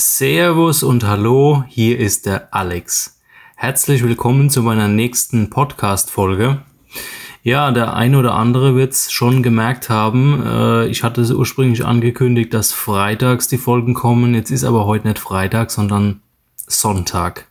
Servus 0.00 0.84
und 0.84 1.02
Hallo, 1.02 1.64
hier 1.66 1.98
ist 1.98 2.24
der 2.24 2.54
Alex. 2.54 3.18
Herzlich 3.56 4.04
willkommen 4.04 4.48
zu 4.48 4.62
meiner 4.62 4.86
nächsten 4.86 5.50
Podcast-Folge. 5.50 6.62
Ja, 7.42 7.72
der 7.72 7.94
eine 7.94 8.20
oder 8.20 8.34
andere 8.34 8.76
wird 8.76 8.92
es 8.92 9.10
schon 9.10 9.42
gemerkt 9.42 9.90
haben. 9.90 10.40
Äh, 10.46 10.86
ich 10.86 11.02
hatte 11.02 11.20
es 11.20 11.32
ursprünglich 11.32 11.84
angekündigt, 11.84 12.54
dass 12.54 12.72
freitags 12.72 13.48
die 13.48 13.58
Folgen 13.58 13.92
kommen. 13.92 14.36
Jetzt 14.36 14.52
ist 14.52 14.62
aber 14.62 14.86
heute 14.86 15.08
nicht 15.08 15.18
Freitag, 15.18 15.72
sondern 15.72 16.20
Sonntag. 16.54 17.48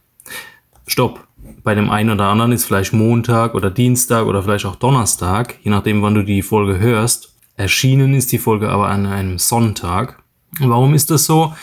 Stopp. 0.87 1.27
Bei 1.63 1.75
dem 1.75 1.89
einen 1.89 2.11
oder 2.11 2.27
anderen 2.27 2.53
ist 2.53 2.63
vielleicht 2.63 2.93
Montag 2.93 3.55
oder 3.55 3.69
Dienstag 3.69 4.25
oder 4.25 4.41
vielleicht 4.41 4.65
auch 4.65 4.77
Donnerstag, 4.77 5.55
je 5.63 5.71
nachdem, 5.71 6.01
wann 6.01 6.15
du 6.15 6.23
die 6.23 6.41
Folge 6.41 6.79
hörst. 6.79 7.35
Erschienen 7.57 8.13
ist 8.13 8.31
die 8.31 8.39
Folge 8.39 8.69
aber 8.69 8.87
an 8.87 9.05
einem 9.05 9.37
Sonntag. 9.37 10.23
Warum 10.61 10.93
ist 10.93 11.11
das 11.11 11.25
so? 11.25 11.53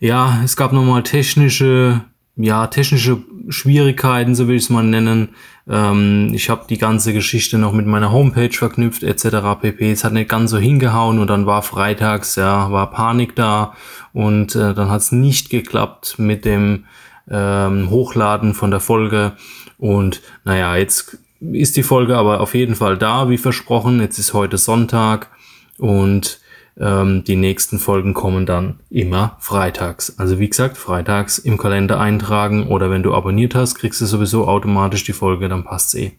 Ja, 0.00 0.40
es 0.42 0.56
gab 0.56 0.72
nochmal 0.72 1.02
technische, 1.02 2.00
ja, 2.34 2.66
technische 2.68 3.18
Schwierigkeiten, 3.50 4.34
so 4.34 4.48
will 4.48 4.56
ich 4.56 4.62
es 4.62 4.70
mal 4.70 4.82
nennen. 4.82 5.28
Ähm, 5.68 6.32
ich 6.32 6.48
habe 6.48 6.64
die 6.70 6.78
ganze 6.78 7.12
Geschichte 7.12 7.58
noch 7.58 7.74
mit 7.74 7.86
meiner 7.86 8.10
Homepage 8.10 8.50
verknüpft, 8.50 9.02
etc. 9.02 9.60
pp. 9.60 9.92
Es 9.92 10.02
hat 10.02 10.14
nicht 10.14 10.30
ganz 10.30 10.52
so 10.52 10.56
hingehauen 10.58 11.18
und 11.18 11.26
dann 11.28 11.44
war 11.44 11.62
freitags, 11.62 12.36
ja, 12.36 12.72
war 12.72 12.90
Panik 12.90 13.36
da 13.36 13.74
und 14.14 14.56
äh, 14.56 14.72
dann 14.72 14.88
hat 14.88 15.02
es 15.02 15.12
nicht 15.12 15.50
geklappt 15.50 16.18
mit 16.18 16.46
dem 16.46 16.86
ähm, 17.30 17.90
Hochladen 17.90 18.54
von 18.54 18.70
der 18.70 18.80
Folge. 18.80 19.32
Und 19.76 20.22
naja, 20.44 20.76
jetzt 20.76 21.18
ist 21.40 21.76
die 21.76 21.82
Folge 21.82 22.16
aber 22.16 22.40
auf 22.40 22.54
jeden 22.54 22.74
Fall 22.74 22.96
da, 22.96 23.28
wie 23.28 23.38
versprochen. 23.38 24.00
Jetzt 24.00 24.18
ist 24.18 24.32
heute 24.32 24.56
Sonntag 24.56 25.28
und 25.76 26.39
ähm, 26.78 27.24
die 27.24 27.36
nächsten 27.36 27.78
Folgen 27.78 28.14
kommen 28.14 28.46
dann 28.46 28.80
immer 28.90 29.36
freitags. 29.40 30.18
Also 30.18 30.38
wie 30.38 30.48
gesagt, 30.48 30.76
freitags 30.76 31.38
im 31.38 31.58
Kalender 31.58 32.00
eintragen 32.00 32.68
oder 32.68 32.90
wenn 32.90 33.02
du 33.02 33.14
abonniert 33.14 33.54
hast, 33.54 33.74
kriegst 33.74 34.00
du 34.00 34.06
sowieso 34.06 34.46
automatisch 34.46 35.04
die 35.04 35.12
Folge, 35.12 35.48
dann 35.48 35.64
passt's 35.64 35.94
eh. 35.94 36.12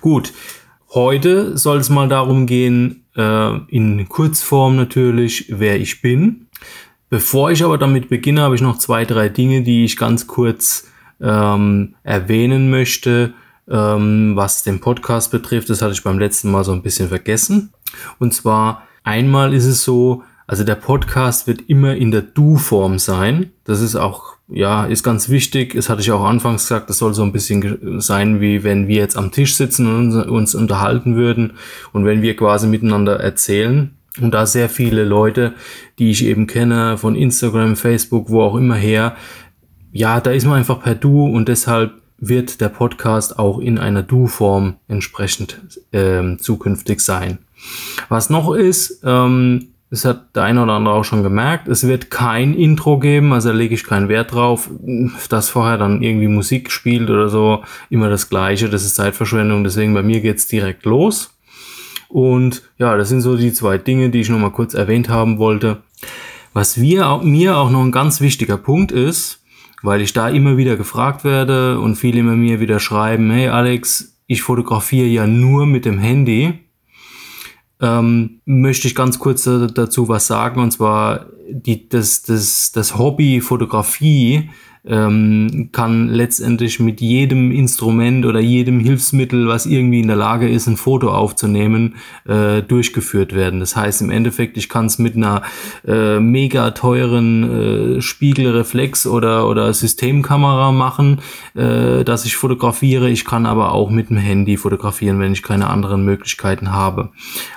Gut, 0.00 0.32
heute 0.90 1.56
soll 1.56 1.78
es 1.78 1.90
mal 1.90 2.08
darum 2.08 2.46
gehen, 2.46 3.04
äh, 3.16 3.56
in 3.68 4.08
Kurzform 4.08 4.76
natürlich, 4.76 5.46
wer 5.48 5.80
ich 5.80 6.00
bin. 6.00 6.46
Bevor 7.10 7.50
ich 7.50 7.64
aber 7.64 7.78
damit 7.78 8.08
beginne, 8.08 8.42
habe 8.42 8.54
ich 8.54 8.60
noch 8.60 8.78
zwei, 8.78 9.04
drei 9.04 9.28
Dinge, 9.28 9.62
die 9.62 9.84
ich 9.84 9.96
ganz 9.96 10.26
kurz 10.26 10.86
ähm, 11.20 11.94
erwähnen 12.02 12.70
möchte, 12.70 13.32
ähm, 13.68 14.36
was 14.36 14.62
den 14.62 14.80
Podcast 14.80 15.30
betrifft. 15.30 15.70
Das 15.70 15.82
hatte 15.82 15.92
ich 15.92 16.02
beim 16.02 16.18
letzten 16.18 16.50
Mal 16.50 16.64
so 16.64 16.72
ein 16.72 16.82
bisschen 16.82 17.08
vergessen. 17.08 17.72
Und 18.18 18.34
zwar 18.34 18.87
Einmal 19.08 19.54
ist 19.54 19.64
es 19.64 19.84
so, 19.84 20.22
also 20.46 20.64
der 20.64 20.74
Podcast 20.74 21.46
wird 21.46 21.62
immer 21.70 21.96
in 21.96 22.10
der 22.10 22.20
Du-Form 22.20 22.98
sein. 22.98 23.52
Das 23.64 23.80
ist 23.80 23.96
auch, 23.96 24.34
ja, 24.48 24.84
ist 24.84 25.02
ganz 25.02 25.30
wichtig. 25.30 25.72
Das 25.74 25.88
hatte 25.88 26.02
ich 26.02 26.12
auch 26.12 26.24
anfangs 26.24 26.64
gesagt, 26.64 26.90
das 26.90 26.98
soll 26.98 27.14
so 27.14 27.22
ein 27.22 27.32
bisschen 27.32 28.02
sein, 28.02 28.42
wie 28.42 28.64
wenn 28.64 28.86
wir 28.86 28.96
jetzt 28.96 29.16
am 29.16 29.32
Tisch 29.32 29.56
sitzen 29.56 29.86
und 29.86 30.28
uns 30.28 30.54
unterhalten 30.54 31.16
würden 31.16 31.54
und 31.94 32.04
wenn 32.04 32.20
wir 32.20 32.36
quasi 32.36 32.66
miteinander 32.66 33.18
erzählen. 33.18 33.96
Und 34.20 34.32
da 34.32 34.44
sehr 34.44 34.68
viele 34.68 35.04
Leute, 35.04 35.54
die 35.98 36.10
ich 36.10 36.26
eben 36.26 36.46
kenne, 36.46 36.98
von 36.98 37.16
Instagram, 37.16 37.76
Facebook, 37.76 38.28
wo 38.28 38.42
auch 38.42 38.56
immer 38.56 38.76
her, 38.76 39.16
ja, 39.90 40.20
da 40.20 40.32
ist 40.32 40.44
man 40.44 40.58
einfach 40.58 40.82
per 40.82 40.94
Du 40.94 41.24
und 41.24 41.48
deshalb 41.48 41.92
wird 42.18 42.60
der 42.60 42.68
Podcast 42.68 43.38
auch 43.38 43.58
in 43.58 43.78
einer 43.78 44.02
Du-Form 44.02 44.76
entsprechend 44.86 45.62
ähm, 45.94 46.38
zukünftig 46.40 47.00
sein. 47.00 47.38
Was 48.08 48.30
noch 48.30 48.54
ist, 48.54 49.02
ähm, 49.04 49.68
das 49.90 50.04
hat 50.04 50.36
der 50.36 50.42
eine 50.42 50.62
oder 50.62 50.74
andere 50.74 50.94
auch 50.94 51.04
schon 51.04 51.22
gemerkt, 51.22 51.66
es 51.66 51.86
wird 51.86 52.10
kein 52.10 52.54
Intro 52.54 52.98
geben, 52.98 53.32
also 53.32 53.48
da 53.48 53.54
lege 53.54 53.74
ich 53.74 53.84
keinen 53.84 54.08
Wert 54.08 54.34
drauf, 54.34 54.68
dass 55.30 55.48
vorher 55.48 55.78
dann 55.78 56.02
irgendwie 56.02 56.28
Musik 56.28 56.70
spielt 56.70 57.08
oder 57.08 57.28
so, 57.30 57.62
immer 57.88 58.10
das 58.10 58.28
gleiche, 58.28 58.68
das 58.68 58.84
ist 58.84 58.96
Zeitverschwendung, 58.96 59.64
deswegen 59.64 59.94
bei 59.94 60.02
mir 60.02 60.20
geht's 60.20 60.46
direkt 60.46 60.84
los. 60.84 61.30
Und 62.08 62.62
ja, 62.78 62.96
das 62.96 63.08
sind 63.08 63.20
so 63.20 63.36
die 63.36 63.52
zwei 63.52 63.78
Dinge, 63.78 64.10
die 64.10 64.20
ich 64.20 64.28
noch 64.28 64.38
mal 64.38 64.50
kurz 64.50 64.74
erwähnt 64.74 65.08
haben 65.08 65.38
wollte. 65.38 65.82
Was 66.52 66.80
wir, 66.80 67.20
mir 67.22 67.56
auch 67.56 67.70
noch 67.70 67.82
ein 67.82 67.92
ganz 67.92 68.20
wichtiger 68.20 68.56
Punkt 68.56 68.92
ist, 68.92 69.42
weil 69.82 70.00
ich 70.00 70.12
da 70.12 70.28
immer 70.28 70.56
wieder 70.56 70.76
gefragt 70.76 71.24
werde 71.24 71.78
und 71.78 71.96
viele 71.96 72.20
immer 72.20 72.34
mir 72.34 72.60
wieder 72.60 72.80
schreiben, 72.80 73.30
hey 73.30 73.48
Alex, 73.48 74.16
ich 74.26 74.42
fotografiere 74.42 75.06
ja 75.06 75.26
nur 75.26 75.66
mit 75.66 75.84
dem 75.84 75.98
Handy 75.98 76.58
ähm, 77.80 78.40
möchte 78.44 78.88
ich 78.88 78.94
ganz 78.94 79.18
kurz 79.18 79.44
dazu 79.44 80.08
was 80.08 80.26
sagen. 80.26 80.60
Und 80.60 80.72
zwar 80.72 81.26
die, 81.50 81.88
das, 81.88 82.22
das, 82.22 82.72
das 82.72 82.98
Hobby 82.98 83.40
Fotografie 83.40 84.50
ähm, 84.86 85.70
kann 85.72 86.08
letztendlich 86.08 86.80
mit 86.80 87.00
jedem 87.00 87.50
Instrument 87.50 88.24
oder 88.26 88.40
jedem 88.40 88.80
Hilfsmittel, 88.80 89.48
was 89.48 89.66
irgendwie 89.66 90.00
in 90.00 90.08
der 90.08 90.16
Lage 90.16 90.48
ist, 90.48 90.66
ein 90.66 90.76
Foto 90.76 91.10
aufzunehmen, 91.10 91.96
äh, 92.26 92.62
durchgeführt 92.62 93.34
werden. 93.34 93.60
Das 93.60 93.76
heißt 93.76 94.02
im 94.02 94.10
Endeffekt, 94.10 94.56
ich 94.56 94.68
kann 94.68 94.86
es 94.86 94.98
mit 94.98 95.16
einer 95.16 95.42
äh, 95.86 96.20
mega 96.20 96.70
teuren 96.70 97.98
äh, 97.98 98.00
Spiegelreflex 98.00 99.06
oder, 99.06 99.48
oder 99.48 99.72
Systemkamera 99.72 100.72
machen, 100.72 101.20
äh, 101.54 102.04
dass 102.04 102.24
ich 102.24 102.36
fotografiere. 102.36 103.10
Ich 103.10 103.24
kann 103.24 103.46
aber 103.46 103.72
auch 103.72 103.90
mit 103.90 104.10
dem 104.10 104.16
Handy 104.16 104.56
fotografieren, 104.56 105.20
wenn 105.20 105.32
ich 105.32 105.42
keine 105.42 105.68
anderen 105.68 106.04
Möglichkeiten 106.04 106.72
habe. 106.72 107.10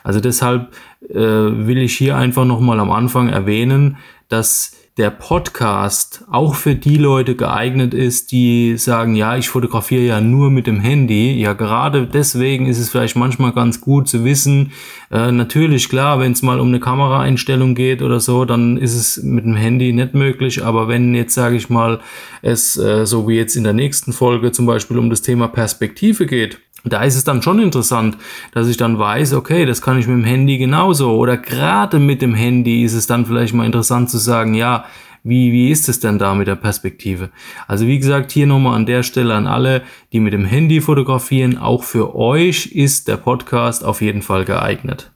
Also 0.03 0.19
deshalb 0.19 0.73
äh, 1.09 1.15
will 1.15 1.77
ich 1.77 1.97
hier 1.97 2.17
einfach 2.17 2.45
nochmal 2.45 2.79
am 2.79 2.91
Anfang 2.91 3.29
erwähnen, 3.29 3.97
dass 4.31 4.71
der 4.97 5.09
Podcast 5.09 6.25
auch 6.29 6.53
für 6.53 6.75
die 6.75 6.97
Leute 6.97 7.35
geeignet 7.35 7.93
ist, 7.93 8.33
die 8.33 8.77
sagen, 8.77 9.15
ja, 9.15 9.37
ich 9.37 9.47
fotografiere 9.47 10.03
ja 10.03 10.19
nur 10.19 10.51
mit 10.51 10.67
dem 10.67 10.81
Handy. 10.81 11.39
Ja, 11.39 11.53
gerade 11.53 12.05
deswegen 12.05 12.65
ist 12.65 12.77
es 12.77 12.89
vielleicht 12.89 13.15
manchmal 13.15 13.53
ganz 13.53 13.79
gut 13.79 14.09
zu 14.09 14.25
wissen, 14.25 14.73
äh, 15.09 15.31
natürlich, 15.31 15.87
klar, 15.87 16.19
wenn 16.19 16.33
es 16.33 16.41
mal 16.41 16.59
um 16.59 16.67
eine 16.67 16.81
Kameraeinstellung 16.81 17.73
geht 17.73 18.01
oder 18.01 18.19
so, 18.19 18.43
dann 18.43 18.77
ist 18.77 18.93
es 18.93 19.23
mit 19.23 19.45
dem 19.45 19.55
Handy 19.55 19.93
nicht 19.93 20.13
möglich. 20.13 20.63
Aber 20.63 20.89
wenn 20.89 21.15
jetzt, 21.15 21.33
sage 21.33 21.55
ich 21.55 21.69
mal, 21.69 22.01
es 22.41 22.77
äh, 22.77 23.05
so 23.05 23.27
wie 23.29 23.37
jetzt 23.37 23.55
in 23.55 23.63
der 23.63 23.73
nächsten 23.73 24.11
Folge 24.11 24.51
zum 24.51 24.65
Beispiel 24.65 24.97
um 24.97 25.09
das 25.09 25.21
Thema 25.21 25.47
Perspektive 25.47 26.25
geht, 26.25 26.59
da 26.83 27.03
ist 27.03 27.15
es 27.15 27.23
dann 27.23 27.41
schon 27.41 27.59
interessant, 27.59 28.17
dass 28.53 28.67
ich 28.67 28.77
dann 28.77 28.97
weiß, 28.97 29.33
okay, 29.33 29.65
das 29.65 29.81
kann 29.81 29.99
ich 29.99 30.07
mit 30.07 30.17
dem 30.17 30.23
Handy 30.23 30.57
genauso. 30.57 31.15
Oder 31.15 31.37
gerade 31.37 31.99
mit 31.99 32.21
dem 32.21 32.33
Handy 32.33 32.83
ist 32.83 32.93
es 32.93 33.07
dann 33.07 33.25
vielleicht 33.25 33.53
mal 33.53 33.65
interessant 33.65 34.09
zu 34.09 34.17
sagen, 34.17 34.53
ja, 34.53 34.85
wie, 35.23 35.51
wie 35.51 35.69
ist 35.69 35.87
es 35.87 35.99
denn 35.99 36.17
da 36.17 36.33
mit 36.33 36.47
der 36.47 36.55
Perspektive? 36.55 37.29
Also 37.67 37.85
wie 37.85 37.99
gesagt, 37.99 38.31
hier 38.31 38.47
nochmal 38.47 38.75
an 38.75 38.87
der 38.87 39.03
Stelle 39.03 39.35
an 39.35 39.45
alle, 39.45 39.83
die 40.11 40.19
mit 40.19 40.33
dem 40.33 40.45
Handy 40.45 40.81
fotografieren, 40.81 41.59
auch 41.59 41.83
für 41.83 42.15
euch 42.15 42.67
ist 42.67 43.07
der 43.07 43.17
Podcast 43.17 43.83
auf 43.83 44.01
jeden 44.01 44.23
Fall 44.23 44.45
geeignet. 44.45 45.11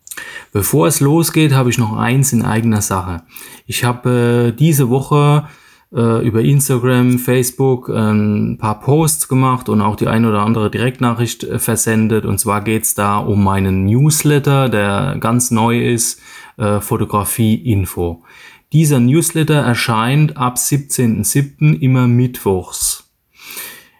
Bevor 0.52 0.88
es 0.88 1.00
losgeht, 1.00 1.54
habe 1.54 1.72
ich 1.72 1.78
noch 1.78 1.98
eins 1.98 2.32
in 2.34 2.44
eigener 2.44 2.82
Sache. 2.82 3.24
Ich 3.66 3.84
habe 3.84 4.52
äh, 4.54 4.58
diese 4.58 4.90
Woche 4.90 5.48
äh, 5.94 6.26
über 6.26 6.42
Instagram, 6.42 7.20
Facebook 7.20 7.90
ein 7.90 8.58
paar 8.60 8.80
Posts 8.80 9.28
gemacht 9.28 9.70
und 9.70 9.82
auch 9.82 9.96
die 9.96 10.08
ein 10.08 10.26
oder 10.26 10.42
andere 10.42 10.70
Direktnachricht 10.70 11.44
äh, 11.44 11.60
versendet. 11.60 12.26
Und 12.26 12.40
zwar 12.40 12.62
geht's 12.62 12.96
da 12.96 13.18
um 13.18 13.44
meinen 13.44 13.86
Newsletter, 13.86 14.70
der 14.70 15.18
ganz 15.20 15.52
neu 15.52 15.80
ist, 15.80 16.22
äh, 16.58 16.80
Fotografie 16.80 17.56
Info. 17.56 18.24
Dieser 18.74 19.00
Newsletter 19.00 19.56
erscheint 19.56 20.38
ab 20.38 20.58
17.07. 20.58 21.80
immer 21.80 22.08
mittwochs. 22.08 23.06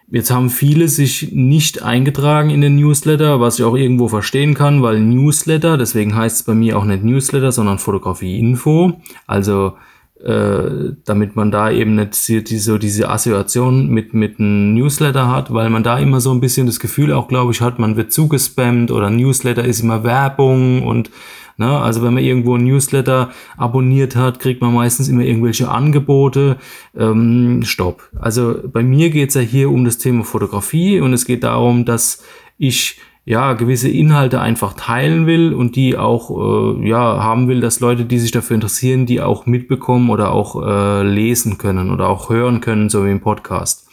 Jetzt 0.08 0.30
haben 0.30 0.50
viele 0.50 0.86
sich 0.86 1.32
nicht 1.32 1.82
eingetragen 1.82 2.50
in 2.50 2.60
den 2.60 2.76
Newsletter, 2.76 3.40
was 3.40 3.58
ich 3.58 3.64
auch 3.64 3.74
irgendwo 3.74 4.06
verstehen 4.06 4.54
kann, 4.54 4.80
weil 4.80 5.00
Newsletter, 5.00 5.76
deswegen 5.76 6.14
heißt 6.14 6.36
es 6.36 6.42
bei 6.44 6.54
mir 6.54 6.78
auch 6.78 6.84
nicht 6.84 7.02
Newsletter, 7.02 7.50
sondern 7.50 7.78
Fotografie 7.78 8.38
Info. 8.38 9.00
Also 9.26 9.76
äh, 10.24 10.94
damit 11.04 11.36
man 11.36 11.50
da 11.50 11.70
eben 11.70 11.94
nicht 11.94 12.28
die, 12.28 12.58
so 12.58 12.78
diese 12.78 13.10
Assoziation 13.10 13.88
mit, 13.88 14.14
mit 14.14 14.38
einem 14.38 14.74
Newsletter 14.74 15.28
hat, 15.30 15.52
weil 15.52 15.68
man 15.68 15.82
da 15.82 15.98
immer 15.98 16.20
so 16.20 16.32
ein 16.32 16.40
bisschen 16.40 16.66
das 16.66 16.80
Gefühl 16.80 17.12
auch, 17.12 17.28
glaube 17.28 17.52
ich, 17.52 17.60
hat, 17.60 17.78
man 17.78 17.96
wird 17.96 18.12
zugespammt 18.12 18.90
oder 18.90 19.10
Newsletter 19.10 19.64
ist 19.64 19.80
immer 19.80 20.04
Werbung 20.04 20.82
und 20.86 21.10
ne, 21.58 21.78
also 21.78 22.02
wenn 22.02 22.14
man 22.14 22.22
irgendwo 22.22 22.56
ein 22.56 22.64
Newsletter 22.64 23.30
abonniert 23.56 24.16
hat, 24.16 24.40
kriegt 24.40 24.62
man 24.62 24.72
meistens 24.72 25.08
immer 25.08 25.22
irgendwelche 25.22 25.68
Angebote. 25.68 26.56
Ähm, 26.96 27.62
stopp. 27.64 28.08
Also 28.18 28.56
bei 28.64 28.82
mir 28.82 29.10
geht's 29.10 29.34
ja 29.34 29.42
hier 29.42 29.70
um 29.70 29.84
das 29.84 29.98
Thema 29.98 30.24
Fotografie 30.24 31.00
und 31.00 31.12
es 31.12 31.26
geht 31.26 31.44
darum, 31.44 31.84
dass 31.84 32.22
ich 32.58 32.98
ja, 33.28 33.54
gewisse 33.54 33.88
Inhalte 33.88 34.40
einfach 34.40 34.74
teilen 34.74 35.26
will 35.26 35.52
und 35.52 35.74
die 35.74 35.98
auch 35.98 36.30
äh, 36.30 36.88
ja, 36.88 37.20
haben 37.22 37.48
will, 37.48 37.60
dass 37.60 37.80
Leute, 37.80 38.04
die 38.04 38.20
sich 38.20 38.30
dafür 38.30 38.54
interessieren, 38.54 39.04
die 39.04 39.20
auch 39.20 39.46
mitbekommen 39.46 40.10
oder 40.10 40.30
auch 40.30 40.64
äh, 40.64 41.02
lesen 41.02 41.58
können 41.58 41.90
oder 41.90 42.08
auch 42.08 42.30
hören 42.30 42.60
können, 42.60 42.88
so 42.88 43.04
wie 43.04 43.10
im 43.10 43.20
Podcast. 43.20 43.88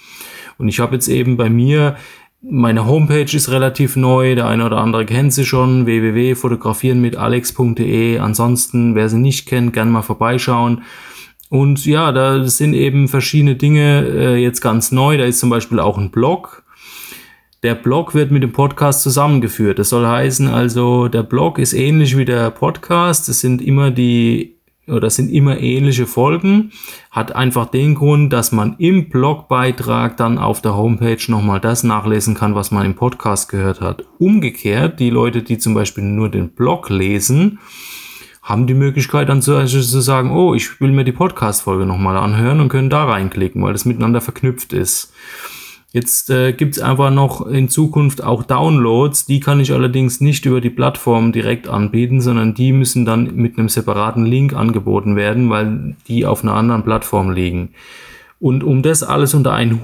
Und 0.59 0.67
ich 0.67 0.79
habe 0.79 0.93
jetzt 0.93 1.07
eben 1.07 1.35
bei 1.35 1.49
mir, 1.49 1.95
meine 2.43 2.85
Homepage 2.85 3.35
ist 3.35 3.49
relativ 3.49 3.95
neu, 3.95 4.35
der 4.35 4.47
eine 4.47 4.67
oder 4.67 4.77
andere 4.77 5.07
kennt 5.07 5.33
sie 5.33 5.45
schon, 5.45 5.87
www.fotografierenmitalex.de. 5.87 8.19
Ansonsten, 8.19 8.93
wer 8.93 9.09
sie 9.09 9.17
nicht 9.17 9.47
kennt, 9.47 9.73
gern 9.73 9.89
mal 9.89 10.03
vorbeischauen. 10.03 10.83
Und 11.49 11.87
ja, 11.87 12.11
da 12.11 12.45
sind 12.45 12.75
eben 12.75 13.07
verschiedene 13.07 13.55
Dinge 13.55 14.05
äh, 14.07 14.35
jetzt 14.35 14.61
ganz 14.61 14.91
neu. 14.91 15.17
Da 15.17 15.23
ist 15.23 15.39
zum 15.39 15.49
Beispiel 15.49 15.79
auch 15.79 15.97
ein 15.97 16.11
Blog. 16.11 16.62
Der 17.63 17.75
Blog 17.75 18.13
wird 18.13 18.29
mit 18.29 18.43
dem 18.43 18.51
Podcast 18.51 19.03
zusammengeführt. 19.03 19.79
Das 19.79 19.87
soll 19.87 20.05
heißen, 20.05 20.49
also 20.49 21.07
der 21.07 21.23
Blog 21.23 21.59
ist 21.59 21.71
ähnlich 21.71 22.17
wie 22.17 22.25
der 22.25 22.51
Podcast. 22.51 23.29
Es 23.29 23.39
sind 23.39 23.61
immer 23.61 23.89
die 23.89 24.57
oder 24.85 25.09
sind 25.09 25.29
immer 25.29 25.57
ähnliche 25.61 26.05
Folgen. 26.05 26.73
Hat 27.09 27.33
einfach 27.33 27.67
den 27.67 27.95
Grund, 27.95 28.33
dass 28.33 28.51
man 28.51 28.75
im 28.79 29.07
Blogbeitrag 29.07 30.17
dann 30.17 30.39
auf 30.39 30.61
der 30.61 30.75
Homepage 30.75 31.23
nochmal 31.29 31.61
das 31.61 31.85
nachlesen 31.85 32.35
kann, 32.35 32.53
was 32.53 32.71
man 32.71 32.85
im 32.85 32.95
Podcast 32.95 33.47
gehört 33.47 33.79
hat. 33.79 34.03
Umgekehrt, 34.19 34.99
die 34.99 35.09
Leute, 35.09 35.41
die 35.41 35.57
zum 35.57 35.73
Beispiel 35.73 36.03
nur 36.03 36.27
den 36.27 36.49
Blog 36.49 36.89
lesen, 36.89 37.59
haben 38.41 38.67
die 38.67 38.73
Möglichkeit 38.73 39.29
dann 39.29 39.41
zu, 39.41 39.63
zu 39.65 40.01
sagen, 40.01 40.31
oh, 40.31 40.53
ich 40.53 40.81
will 40.81 40.91
mir 40.91 41.05
die 41.05 41.13
Podcast-Folge 41.13 41.85
nochmal 41.85 42.17
anhören 42.17 42.59
und 42.59 42.67
können 42.67 42.89
da 42.89 43.05
reinklicken, 43.05 43.63
weil 43.63 43.71
das 43.71 43.85
miteinander 43.85 44.19
verknüpft 44.19 44.73
ist. 44.73 45.13
Jetzt 45.93 46.31
äh, 46.31 46.53
gibt 46.53 46.75
es 46.75 46.81
einfach 46.81 47.11
noch 47.11 47.45
in 47.45 47.69
Zukunft 47.69 48.23
auch 48.23 48.41
Downloads, 48.41 49.27
die 49.27 49.39
kann 49.39 49.59
ich 49.59 49.71
allerdings 49.71 50.21
nicht 50.21 50.43
über 50.47 50.59
die 50.59 50.71
Plattform 50.71 51.31
direkt 51.31 51.67
anbieten, 51.67 52.19
sondern 52.19 52.55
die 52.55 52.71
müssen 52.71 53.05
dann 53.05 53.35
mit 53.35 53.59
einem 53.59 53.69
separaten 53.69 54.25
Link 54.25 54.55
angeboten 54.55 55.15
werden, 55.15 55.51
weil 55.51 55.95
die 56.07 56.25
auf 56.25 56.41
einer 56.41 56.55
anderen 56.55 56.83
Plattform 56.83 57.29
liegen. 57.29 57.75
Und 58.43 58.61
um 58.61 58.81
das 58.81 59.03
alles 59.03 59.33
unter 59.35 59.53
einen 59.53 59.79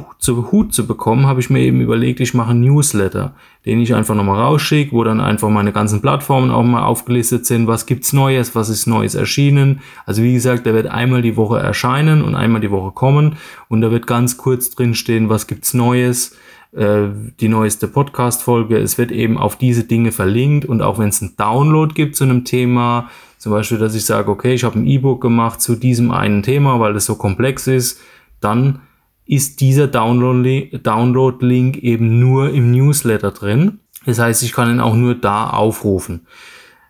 Hut 0.52 0.74
zu, 0.74 0.86
bekommen, 0.86 1.28
habe 1.28 1.40
ich 1.40 1.50
mir 1.50 1.62
eben 1.62 1.80
überlegt, 1.80 2.20
ich 2.20 2.34
mache 2.34 2.50
einen 2.50 2.60
Newsletter, 2.60 3.34
den 3.66 3.80
ich 3.80 3.96
einfach 3.96 4.16
nochmal 4.16 4.42
rausschicke, 4.42 4.92
wo 4.92 5.02
dann 5.06 5.22
einfach 5.22 5.48
meine 5.48 5.72
ganzen 5.72 6.02
Plattformen 6.02 6.52
auch 6.52 6.66
mal 6.66 6.84
aufgelistet 6.84 7.46
sind, 7.46 7.68
was 7.68 7.86
gibt's 7.86 8.12
Neues, 8.12 8.56
was 8.56 8.68
ist 8.68 8.86
Neues 8.86 9.16
erschienen. 9.16 9.80
Also 10.06 10.24
wie 10.24 10.34
gesagt, 10.34 10.66
der 10.66 10.74
wird 10.74 10.88
einmal 10.88 11.22
die 11.22 11.38
Woche 11.38 11.58
erscheinen 11.58 12.22
und 12.22 12.36
einmal 12.36 12.60
die 12.60 12.70
Woche 12.70 12.92
kommen 12.92 13.38
und 13.70 13.80
da 13.80 13.92
wird 13.92 14.08
ganz 14.08 14.36
kurz 14.36 14.72
drin 14.72 14.94
stehen, 14.94 15.30
was 15.30 15.48
gibt's 15.48 15.74
Neues, 15.74 16.36
äh, 16.74 17.04
die 17.40 17.48
neueste 17.48 17.88
Podcast-Folge. 17.88 18.78
Es 18.78 18.98
wird 18.98 19.14
eben 19.14 19.38
auf 19.38 19.56
diese 19.56 19.86
Dinge 19.86 20.12
verlinkt 20.12 20.66
und 20.66 20.82
auch 20.82 21.00
wenn 21.00 21.08
es 21.08 21.22
einen 21.22 21.38
Download 21.38 21.94
gibt 21.94 22.18
zu 22.18 22.26
einem 22.26 22.44
Thema, 22.44 23.10
zum 23.38 23.54
Beispiel, 23.54 23.78
dass 23.78 23.96
ich 23.96 24.04
sage, 24.04 24.30
okay, 24.30 24.54
ich 24.54 24.66
habe 24.66 24.78
ein 24.78 24.86
E-Book 24.86 25.22
gemacht 25.22 25.62
zu 25.62 25.78
diesem 25.78 26.12
einen 26.12 26.44
Thema, 26.44 26.82
weil 26.82 26.94
das 26.94 27.06
so 27.06 27.16
komplex 27.16 27.68
ist, 27.68 28.02
dann 28.42 28.82
ist 29.26 29.62
dieser 29.62 29.88
Download-Link 29.88 31.78
eben 31.78 32.20
nur 32.20 32.50
im 32.50 32.72
Newsletter 32.72 33.32
drin. 33.32 33.80
Das 34.06 34.20
heißt, 34.20 34.44
ich 34.44 34.54
kann 34.54 34.72
ihn 34.72 34.80
auch 34.80 34.96
nur 34.96 35.14
da 35.16 35.50
aufrufen. 35.50 36.26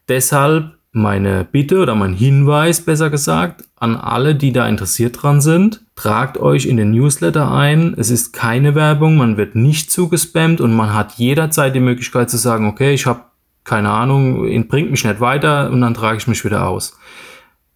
Deshalb 0.08 0.78
meine 0.92 1.44
Bitte 1.44 1.80
oder 1.80 1.96
mein 1.96 2.14
Hinweis, 2.14 2.82
besser 2.82 3.10
gesagt, 3.10 3.64
an 3.76 3.96
alle, 3.96 4.36
die 4.36 4.52
da 4.52 4.68
interessiert 4.68 5.22
dran 5.22 5.42
sind, 5.42 5.82
tragt 5.96 6.38
euch 6.38 6.66
in 6.66 6.78
den 6.78 6.92
Newsletter 6.92 7.52
ein. 7.52 7.94
Es 7.98 8.10
ist 8.10 8.32
keine 8.34 8.74
Werbung, 8.74 9.18
man 9.18 9.38
wird 9.38 9.56
nicht 9.56 9.92
zugespammt 9.92 10.62
und 10.62 10.74
man 10.74 10.94
hat 10.94 11.14
jederzeit 11.14 11.76
die 11.76 11.80
Möglichkeit 11.80 12.30
zu 12.30 12.38
sagen, 12.38 12.68
okay, 12.68 12.94
ich 12.94 13.06
habe 13.06 13.22
keine 13.64 13.92
Ahnung, 13.92 14.68
bringt 14.68 14.90
mich 14.90 15.04
nicht 15.04 15.20
weiter 15.20 15.70
und 15.70 15.82
dann 15.82 15.94
trage 15.94 16.18
ich 16.18 16.28
mich 16.28 16.44
wieder 16.44 16.68
aus. 16.68 16.98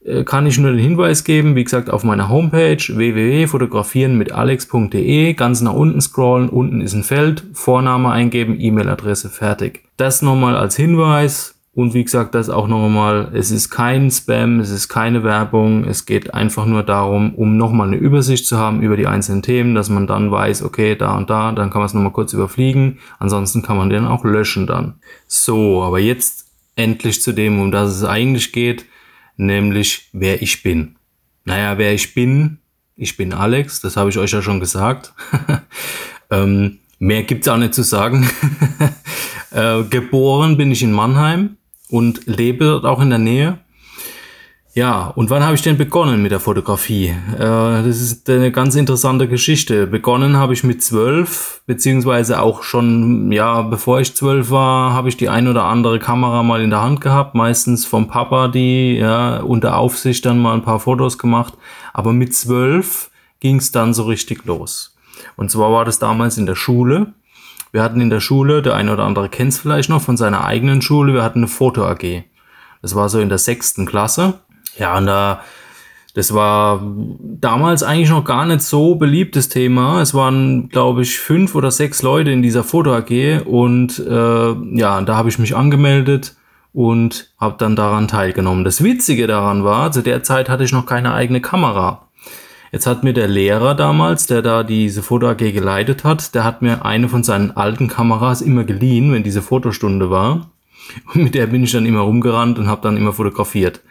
Äh, 0.05 0.23
kann 0.23 0.45
ich 0.45 0.57
nur 0.57 0.71
den 0.71 0.79
Hinweis 0.79 1.23
geben, 1.23 1.55
wie 1.55 1.63
gesagt, 1.63 1.89
auf 1.89 2.03
meiner 2.03 2.27
Homepage 2.29 2.77
www.fotografierenmitalex.de, 2.77 5.33
ganz 5.33 5.61
nach 5.61 5.73
unten 5.73 6.01
scrollen, 6.01 6.49
unten 6.49 6.81
ist 6.81 6.93
ein 6.93 7.03
Feld, 7.03 7.45
Vorname 7.53 8.11
eingeben, 8.11 8.57
E-Mail-Adresse, 8.59 9.29
fertig. 9.29 9.85
Das 9.97 10.21
nochmal 10.21 10.57
als 10.57 10.75
Hinweis 10.75 11.55
und 11.75 11.95
wie 11.95 12.03
gesagt, 12.03 12.35
das 12.35 12.49
auch 12.49 12.67
nochmal, 12.67 13.31
es 13.33 13.49
ist 13.49 13.69
kein 13.69 14.11
Spam, 14.11 14.59
es 14.59 14.69
ist 14.69 14.89
keine 14.89 15.23
Werbung, 15.23 15.85
es 15.85 16.05
geht 16.05 16.33
einfach 16.33 16.67
nur 16.67 16.83
darum, 16.83 17.33
um 17.33 17.57
nochmal 17.57 17.87
eine 17.87 17.97
Übersicht 17.97 18.45
zu 18.45 18.57
haben 18.57 18.81
über 18.81 18.95
die 18.95 19.07
einzelnen 19.07 19.41
Themen, 19.41 19.73
dass 19.73 19.89
man 19.89 20.05
dann 20.05 20.29
weiß, 20.29 20.61
okay, 20.63 20.95
da 20.95 21.17
und 21.17 21.31
da, 21.31 21.51
dann 21.51 21.71
kann 21.71 21.79
man 21.79 21.87
es 21.87 21.95
nochmal 21.95 22.11
kurz 22.11 22.33
überfliegen, 22.33 22.99
ansonsten 23.17 23.63
kann 23.63 23.77
man 23.77 23.89
den 23.89 24.05
auch 24.05 24.23
löschen 24.23 24.67
dann. 24.67 24.95
So, 25.27 25.81
aber 25.81 25.97
jetzt 25.97 26.45
endlich 26.75 27.23
zu 27.23 27.31
dem, 27.31 27.59
um 27.59 27.71
das 27.71 27.89
es 27.89 28.03
eigentlich 28.03 28.51
geht, 28.51 28.85
nämlich 29.37 30.09
wer 30.13 30.41
ich 30.41 30.63
bin. 30.63 30.95
Naja, 31.45 31.77
wer 31.77 31.93
ich 31.93 32.13
bin, 32.13 32.59
ich 32.95 33.17
bin 33.17 33.33
Alex, 33.33 33.81
das 33.81 33.97
habe 33.97 34.09
ich 34.09 34.17
euch 34.17 34.31
ja 34.31 34.41
schon 34.41 34.59
gesagt. 34.59 35.13
ähm, 36.31 36.79
mehr 36.99 37.23
gibt's 37.23 37.47
auch 37.47 37.57
nicht 37.57 37.73
zu 37.73 37.83
sagen. 37.83 38.29
äh, 39.51 39.83
geboren 39.83 40.57
bin 40.57 40.71
ich 40.71 40.83
in 40.83 40.91
Mannheim 40.91 41.57
und 41.89 42.25
lebe 42.27 42.65
dort 42.65 42.85
auch 42.85 43.01
in 43.01 43.09
der 43.09 43.19
Nähe. 43.19 43.59
Ja, 44.75 45.05
und 45.15 45.29
wann 45.29 45.43
habe 45.43 45.53
ich 45.53 45.61
denn 45.61 45.77
begonnen 45.77 46.23
mit 46.23 46.31
der 46.31 46.39
Fotografie? 46.39 47.09
Äh, 47.35 47.37
das 47.37 48.01
ist 48.01 48.27
eine 48.27 48.51
ganz 48.51 48.73
interessante 48.73 49.27
Geschichte. 49.27 49.85
Begonnen 49.85 50.37
habe 50.37 50.53
ich 50.53 50.63
mit 50.63 50.81
zwölf, 50.81 51.61
beziehungsweise 51.67 52.41
auch 52.41 52.63
schon, 52.63 53.31
ja, 53.31 53.61
bevor 53.61 53.99
ich 53.99 54.15
zwölf 54.15 54.49
war, 54.49 54.93
habe 54.93 55.09
ich 55.09 55.17
die 55.17 55.29
ein 55.29 55.47
oder 55.47 55.65
andere 55.65 55.99
Kamera 55.99 56.41
mal 56.41 56.63
in 56.63 56.71
der 56.71 56.81
Hand 56.81 57.01
gehabt, 57.01 57.35
meistens 57.35 57.85
vom 57.85 58.07
Papa, 58.07 58.47
die 58.47 58.95
ja, 58.95 59.41
unter 59.41 59.77
Aufsicht 59.77 60.25
dann 60.25 60.39
mal 60.39 60.55
ein 60.55 60.63
paar 60.63 60.79
Fotos 60.79 61.19
gemacht. 61.19 61.53
Aber 61.93 62.11
mit 62.11 62.33
zwölf 62.33 63.11
ging 63.41 63.57
es 63.57 63.71
dann 63.71 63.93
so 63.93 64.05
richtig 64.05 64.43
los. 64.45 64.97
Und 65.35 65.51
zwar 65.51 65.71
war 65.71 65.85
das 65.85 65.99
damals 65.99 66.39
in 66.39 66.47
der 66.47 66.55
Schule. 66.55 67.13
Wir 67.71 67.83
hatten 67.83 68.01
in 68.01 68.09
der 68.09 68.21
Schule, 68.21 68.63
der 68.63 68.73
eine 68.73 68.93
oder 68.93 69.03
andere 69.03 69.29
kennt 69.29 69.53
es 69.53 69.59
vielleicht 69.59 69.89
noch 69.89 70.01
von 70.01 70.17
seiner 70.17 70.45
eigenen 70.45 70.81
Schule, 70.81 71.13
wir 71.13 71.23
hatten 71.23 71.39
eine 71.39 71.47
Foto 71.47 71.85
AG. 71.85 72.23
Das 72.83 72.95
war 72.95 73.07
so 73.07 73.19
in 73.19 73.29
der 73.29 73.37
sechsten 73.37 73.85
Klasse. 73.85 74.39
Ja, 74.77 74.97
und 74.97 75.05
da, 75.05 75.41
das 76.13 76.33
war 76.33 76.81
damals 77.19 77.83
eigentlich 77.83 78.09
noch 78.09 78.25
gar 78.25 78.45
nicht 78.45 78.61
so 78.61 78.95
beliebtes 78.95 79.49
Thema. 79.49 80.01
Es 80.01 80.13
waren, 80.13 80.69
glaube 80.69 81.01
ich, 81.01 81.19
fünf 81.19 81.55
oder 81.55 81.71
sechs 81.71 82.01
Leute 82.01 82.31
in 82.31 82.41
dieser 82.41 82.63
Foto 82.63 82.93
AG 82.93 83.41
und 83.45 83.99
äh, 83.99 84.53
ja, 84.77 85.01
da 85.01 85.15
habe 85.15 85.29
ich 85.29 85.39
mich 85.39 85.55
angemeldet 85.55 86.35
und 86.73 87.31
habe 87.39 87.55
dann 87.57 87.75
daran 87.75 88.07
teilgenommen. 88.07 88.63
Das 88.63 88.83
Witzige 88.83 89.27
daran 89.27 89.63
war, 89.63 89.91
zu 89.91 90.01
der 90.01 90.23
Zeit 90.23 90.49
hatte 90.49 90.63
ich 90.63 90.71
noch 90.71 90.85
keine 90.85 91.13
eigene 91.13 91.39
Kamera. 91.41 92.07
Jetzt 92.71 92.87
hat 92.87 93.03
mir 93.03 93.13
der 93.13 93.27
Lehrer 93.27 93.75
damals, 93.75 94.25
der 94.25 94.41
da 94.41 94.63
diese 94.63 95.03
Foto 95.03 95.29
AG 95.29 95.37
geleitet 95.37 96.03
hat, 96.03 96.33
der 96.33 96.43
hat 96.43 96.63
mir 96.63 96.83
eine 96.83 97.07
von 97.07 97.23
seinen 97.23 97.51
alten 97.51 97.87
Kameras 97.87 98.41
immer 98.41 98.63
geliehen, 98.63 99.13
wenn 99.13 99.21
diese 99.21 99.43
Fotostunde 99.43 100.09
war. 100.09 100.49
Und 101.13 101.23
mit 101.23 101.35
der 101.35 101.47
bin 101.47 101.63
ich 101.63 101.71
dann 101.71 101.85
immer 101.85 102.01
rumgerannt 102.01 102.57
und 102.57 102.67
habe 102.67 102.81
dann 102.81 102.97
immer 102.97 103.13
fotografiert. 103.13 103.81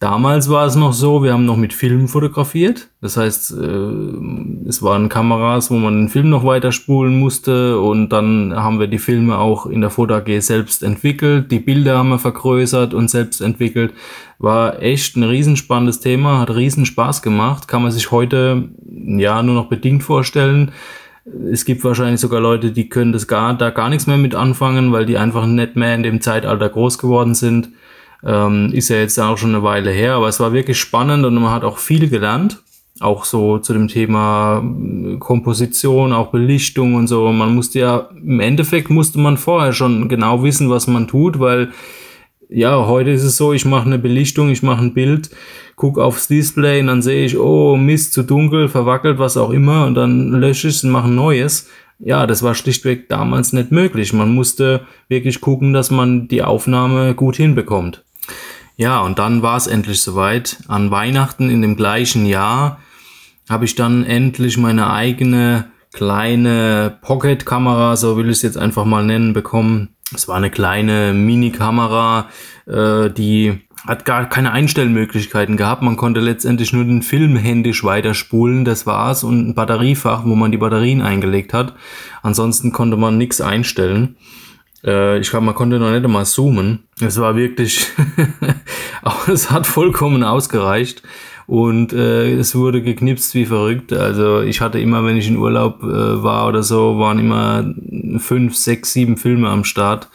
Damals 0.00 0.50
war 0.50 0.66
es 0.66 0.74
noch 0.74 0.92
so, 0.92 1.22
wir 1.22 1.32
haben 1.32 1.46
noch 1.46 1.56
mit 1.56 1.72
Film 1.72 2.08
fotografiert. 2.08 2.88
Das 3.00 3.16
heißt, 3.16 3.52
äh, 3.52 4.68
es 4.68 4.82
waren 4.82 5.08
Kameras, 5.08 5.70
wo 5.70 5.74
man 5.74 5.94
den 5.94 6.08
Film 6.08 6.30
noch 6.30 6.44
weiter 6.44 6.72
spulen 6.72 7.18
musste 7.18 7.78
und 7.78 8.08
dann 8.10 8.54
haben 8.54 8.80
wir 8.80 8.88
die 8.88 8.98
Filme 8.98 9.38
auch 9.38 9.66
in 9.66 9.80
der 9.80 9.90
Foto 9.90 10.14
AG 10.14 10.40
selbst 10.40 10.82
entwickelt. 10.82 11.50
Die 11.50 11.60
Bilder 11.60 11.98
haben 11.98 12.08
wir 12.08 12.18
vergrößert 12.18 12.92
und 12.92 13.08
selbst 13.08 13.40
entwickelt. 13.40 13.94
War 14.38 14.82
echt 14.82 15.16
ein 15.16 15.22
riesenspannendes 15.22 16.00
Thema, 16.00 16.40
hat 16.40 16.54
riesen 16.54 16.86
Spaß 16.86 17.22
gemacht. 17.22 17.68
Kann 17.68 17.82
man 17.82 17.92
sich 17.92 18.10
heute 18.10 18.68
ja 18.90 19.42
nur 19.42 19.54
noch 19.54 19.68
bedingt 19.68 20.02
vorstellen. 20.02 20.72
Es 21.50 21.64
gibt 21.64 21.84
wahrscheinlich 21.84 22.20
sogar 22.20 22.40
Leute, 22.40 22.72
die 22.72 22.88
können 22.88 23.12
das 23.12 23.26
gar, 23.26 23.54
da 23.54 23.70
gar 23.70 23.88
nichts 23.88 24.06
mehr 24.06 24.18
mit 24.18 24.34
anfangen, 24.34 24.92
weil 24.92 25.06
die 25.06 25.16
einfach 25.16 25.46
nicht 25.46 25.76
mehr 25.76 25.94
in 25.94 26.02
dem 26.02 26.20
Zeitalter 26.20 26.68
groß 26.68 26.98
geworden 26.98 27.34
sind. 27.34 27.70
Ähm, 28.24 28.70
ist 28.72 28.88
ja 28.88 28.96
jetzt 28.96 29.18
auch 29.18 29.36
schon 29.36 29.54
eine 29.54 29.62
Weile 29.62 29.90
her, 29.90 30.14
aber 30.14 30.28
es 30.28 30.40
war 30.40 30.52
wirklich 30.52 30.78
spannend 30.78 31.26
und 31.26 31.34
man 31.34 31.52
hat 31.52 31.64
auch 31.64 31.78
viel 31.78 32.08
gelernt. 32.08 32.62
Auch 33.00 33.24
so 33.24 33.58
zu 33.58 33.72
dem 33.72 33.88
Thema 33.88 34.62
äh, 34.62 35.16
Komposition, 35.18 36.12
auch 36.12 36.30
Belichtung 36.30 36.94
und 36.94 37.06
so. 37.06 37.30
Man 37.32 37.54
musste 37.54 37.80
ja, 37.80 38.08
im 38.14 38.40
Endeffekt 38.40 38.88
musste 38.88 39.18
man 39.18 39.36
vorher 39.36 39.72
schon 39.72 40.08
genau 40.08 40.42
wissen, 40.42 40.70
was 40.70 40.86
man 40.86 41.08
tut, 41.08 41.38
weil 41.38 41.72
ja, 42.48 42.86
heute 42.86 43.10
ist 43.10 43.24
es 43.24 43.36
so, 43.36 43.52
ich 43.52 43.64
mache 43.64 43.86
eine 43.86 43.98
Belichtung, 43.98 44.50
ich 44.50 44.62
mache 44.62 44.82
ein 44.82 44.94
Bild, 44.94 45.30
gucke 45.76 46.02
aufs 46.02 46.28
Display 46.28 46.80
und 46.80 46.86
dann 46.86 47.02
sehe 47.02 47.26
ich, 47.26 47.38
oh 47.38 47.76
Mist, 47.76 48.12
zu 48.12 48.22
dunkel, 48.22 48.68
verwackelt, 48.68 49.18
was 49.18 49.36
auch 49.36 49.50
immer 49.50 49.86
und 49.86 49.94
dann 49.94 50.30
lösche 50.30 50.68
ich 50.68 50.76
es 50.76 50.84
und 50.84 50.90
mache 50.90 51.08
ein 51.08 51.14
neues 51.16 51.68
ja, 51.98 52.26
das 52.26 52.42
war 52.42 52.54
schlichtweg 52.54 53.08
damals 53.08 53.52
nicht 53.52 53.70
möglich. 53.70 54.12
Man 54.12 54.34
musste 54.34 54.86
wirklich 55.08 55.40
gucken, 55.40 55.72
dass 55.72 55.90
man 55.90 56.28
die 56.28 56.42
Aufnahme 56.42 57.14
gut 57.14 57.36
hinbekommt. 57.36 58.04
Ja, 58.76 59.00
und 59.00 59.18
dann 59.18 59.42
war 59.42 59.56
es 59.56 59.66
endlich 59.66 60.02
soweit. 60.02 60.58
An 60.68 60.90
Weihnachten 60.90 61.50
in 61.50 61.62
dem 61.62 61.76
gleichen 61.76 62.26
Jahr 62.26 62.80
habe 63.48 63.64
ich 63.64 63.74
dann 63.74 64.04
endlich 64.04 64.56
meine 64.58 64.90
eigene 64.90 65.70
kleine 65.92 66.98
Pocket-Kamera, 67.02 67.96
so 67.96 68.16
will 68.16 68.26
ich 68.26 68.38
es 68.38 68.42
jetzt 68.42 68.58
einfach 68.58 68.84
mal 68.84 69.04
nennen, 69.04 69.32
bekommen. 69.32 69.94
Es 70.12 70.28
war 70.28 70.36
eine 70.36 70.50
kleine 70.50 71.12
Mini-Kamera, 71.12 72.28
äh, 72.66 73.10
die 73.10 73.60
hat 73.86 74.04
gar 74.04 74.28
keine 74.28 74.52
Einstellmöglichkeiten 74.52 75.56
gehabt. 75.56 75.82
Man 75.82 75.96
konnte 75.96 76.20
letztendlich 76.20 76.72
nur 76.72 76.84
den 76.84 77.02
Film 77.02 77.36
händisch 77.36 77.84
weiterspulen, 77.84 78.64
das 78.64 78.86
war's, 78.86 79.24
und 79.24 79.48
ein 79.48 79.54
Batteriefach, 79.54 80.24
wo 80.24 80.34
man 80.34 80.50
die 80.50 80.58
Batterien 80.58 81.02
eingelegt 81.02 81.52
hat. 81.52 81.74
Ansonsten 82.22 82.72
konnte 82.72 82.96
man 82.96 83.18
nichts 83.18 83.40
einstellen. 83.40 84.16
Äh, 84.84 85.18
ich 85.18 85.30
glaube, 85.30 85.46
man 85.46 85.54
konnte 85.54 85.78
noch 85.78 85.90
nicht 85.90 86.04
einmal 86.04 86.26
zoomen. 86.26 86.84
Es 87.00 87.18
war 87.20 87.36
wirklich, 87.36 87.86
es 89.26 89.50
hat 89.50 89.66
vollkommen 89.66 90.22
ausgereicht. 90.22 91.02
und 91.46 91.92
äh, 91.92 92.34
es 92.34 92.54
wurde 92.54 92.82
geknipst 92.82 93.34
wie 93.34 93.46
verrückt. 93.46 93.92
Also 93.92 94.40
ich 94.40 94.60
hatte 94.60 94.78
immer, 94.78 95.04
wenn 95.04 95.16
ich 95.16 95.28
in 95.28 95.36
Urlaub 95.36 95.82
äh, 95.82 96.22
war 96.22 96.48
oder 96.48 96.62
so, 96.62 96.98
waren 96.98 97.18
immer 97.18 97.74
fünf, 98.18 98.56
sechs, 98.56 98.92
sieben 98.92 99.16
Filme 99.16 99.48
am 99.48 99.64
Start. 99.64 100.08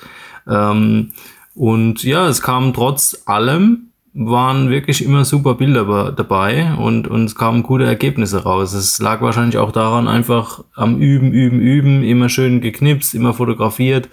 Ähm, 0.47 1.11
und 1.55 2.03
ja, 2.03 2.27
es 2.27 2.41
kam 2.41 2.73
trotz 2.73 3.23
allem 3.25 3.89
waren 4.13 4.69
wirklich 4.69 5.05
immer 5.05 5.23
super 5.23 5.53
Bilder 5.55 6.11
dabei 6.11 6.73
und, 6.73 7.07
und 7.07 7.25
es 7.25 7.35
kamen 7.35 7.63
gute 7.63 7.85
Ergebnisse 7.85 8.43
raus. 8.43 8.73
Es 8.73 8.99
lag 8.99 9.21
wahrscheinlich 9.21 9.57
auch 9.57 9.71
daran, 9.71 10.07
einfach 10.07 10.63
am 10.75 10.99
Üben, 10.99 11.31
Üben, 11.31 11.59
Üben, 11.59 12.03
immer 12.03 12.27
schön 12.27 12.59
geknipst, 12.59 13.13
immer 13.13 13.33
fotografiert. 13.33 14.09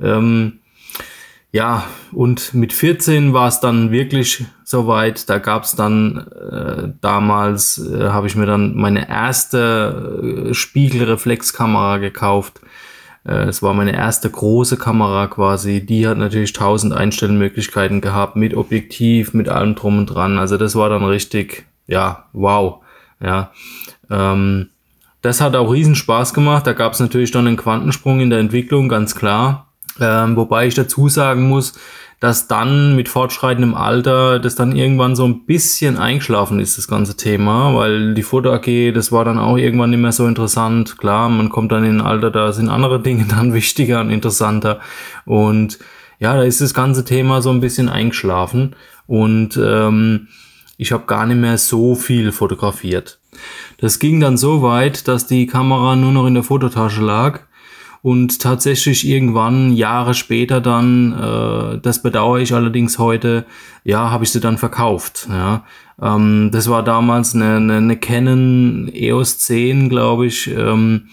Ähm, 0.00 0.60
ja, 1.52 1.84
und 2.12 2.52
mit 2.52 2.72
14 2.72 3.32
war 3.32 3.48
es 3.48 3.60
dann 3.60 3.90
wirklich 3.90 4.44
soweit. 4.64 5.28
Da 5.30 5.38
gab 5.38 5.64
es 5.64 5.74
dann 5.74 6.26
äh, 6.52 6.92
damals, 7.00 7.78
äh, 7.78 8.08
habe 8.08 8.26
ich 8.26 8.36
mir 8.36 8.46
dann 8.46 8.76
meine 8.76 9.08
erste 9.08 10.48
äh, 10.50 10.54
Spiegelreflexkamera 10.54 11.98
gekauft. 11.98 12.60
Äh, 13.24 13.44
es 13.44 13.62
war 13.62 13.74
meine 13.74 13.94
erste 13.94 14.28
große 14.28 14.76
Kamera 14.76 15.28
quasi. 15.28 15.84
Die 15.84 16.06
hat 16.06 16.18
natürlich 16.18 16.52
tausend 16.52 16.92
Einstellmöglichkeiten 16.92 18.00
gehabt 18.00 18.36
mit 18.36 18.54
Objektiv, 18.54 19.32
mit 19.32 19.48
allem 19.48 19.76
drum 19.76 19.98
und 19.98 20.06
dran. 20.06 20.38
Also 20.38 20.58
das 20.58 20.74
war 20.74 20.90
dann 20.90 21.04
richtig, 21.04 21.66
ja, 21.86 22.26
wow. 22.32 22.82
Ja, 23.18 23.50
ähm, 24.10 24.68
das 25.22 25.40
hat 25.40 25.56
auch 25.56 25.72
riesen 25.72 25.94
Spaß 25.94 26.34
gemacht. 26.34 26.66
Da 26.66 26.74
gab 26.74 26.92
es 26.92 27.00
natürlich 27.00 27.30
dann 27.30 27.46
einen 27.46 27.56
Quantensprung 27.56 28.20
in 28.20 28.30
der 28.30 28.40
Entwicklung, 28.40 28.88
ganz 28.88 29.14
klar. 29.14 29.65
Ähm, 30.00 30.36
wobei 30.36 30.66
ich 30.66 30.74
dazu 30.74 31.08
sagen 31.08 31.48
muss, 31.48 31.74
dass 32.20 32.48
dann 32.48 32.96
mit 32.96 33.08
fortschreitendem 33.08 33.74
Alter 33.74 34.38
das 34.38 34.54
dann 34.54 34.74
irgendwann 34.74 35.16
so 35.16 35.26
ein 35.26 35.44
bisschen 35.44 35.98
eingeschlafen 35.98 36.60
ist, 36.60 36.78
das 36.78 36.88
ganze 36.88 37.16
Thema, 37.16 37.74
weil 37.74 38.14
die 38.14 38.22
Foto 38.22 38.52
AG, 38.52 38.92
das 38.94 39.12
war 39.12 39.24
dann 39.24 39.38
auch 39.38 39.56
irgendwann 39.58 39.90
nicht 39.90 40.00
mehr 40.00 40.12
so 40.12 40.26
interessant. 40.26 40.96
Klar, 40.96 41.28
man 41.28 41.50
kommt 41.50 41.72
dann 41.72 41.84
in 41.84 42.00
ein 42.00 42.06
Alter, 42.06 42.30
da 42.30 42.52
sind 42.52 42.70
andere 42.70 43.00
Dinge 43.02 43.26
dann 43.28 43.52
wichtiger 43.52 44.00
und 44.00 44.10
interessanter. 44.10 44.80
Und 45.26 45.78
ja, 46.18 46.34
da 46.34 46.42
ist 46.42 46.62
das 46.62 46.72
ganze 46.72 47.04
Thema 47.04 47.42
so 47.42 47.50
ein 47.50 47.60
bisschen 47.60 47.90
eingeschlafen 47.90 48.74
und 49.06 49.60
ähm, 49.62 50.28
ich 50.78 50.92
habe 50.92 51.04
gar 51.06 51.26
nicht 51.26 51.40
mehr 51.40 51.58
so 51.58 51.94
viel 51.94 52.32
fotografiert. 52.32 53.18
Das 53.78 53.98
ging 53.98 54.20
dann 54.20 54.38
so 54.38 54.62
weit, 54.62 55.08
dass 55.08 55.26
die 55.26 55.46
Kamera 55.46 55.96
nur 55.96 56.12
noch 56.12 56.26
in 56.26 56.34
der 56.34 56.42
Fototasche 56.42 57.02
lag 57.02 57.40
und 58.06 58.40
tatsächlich 58.40 59.04
irgendwann 59.04 59.72
Jahre 59.72 60.14
später 60.14 60.60
dann, 60.60 61.12
äh, 61.12 61.78
das 61.80 62.02
bedauere 62.02 62.38
ich 62.38 62.54
allerdings 62.54 63.00
heute, 63.00 63.46
ja, 63.82 64.12
habe 64.12 64.22
ich 64.22 64.30
sie 64.30 64.38
dann 64.38 64.58
verkauft. 64.58 65.26
Ja. 65.28 65.64
Ähm, 66.00 66.50
das 66.52 66.70
war 66.70 66.84
damals 66.84 67.34
eine, 67.34 67.56
eine, 67.56 67.78
eine 67.78 67.96
Canon 67.96 68.88
EOS 68.94 69.40
10, 69.40 69.88
glaube 69.88 70.26
ich. 70.26 70.48
Ähm, 70.56 71.08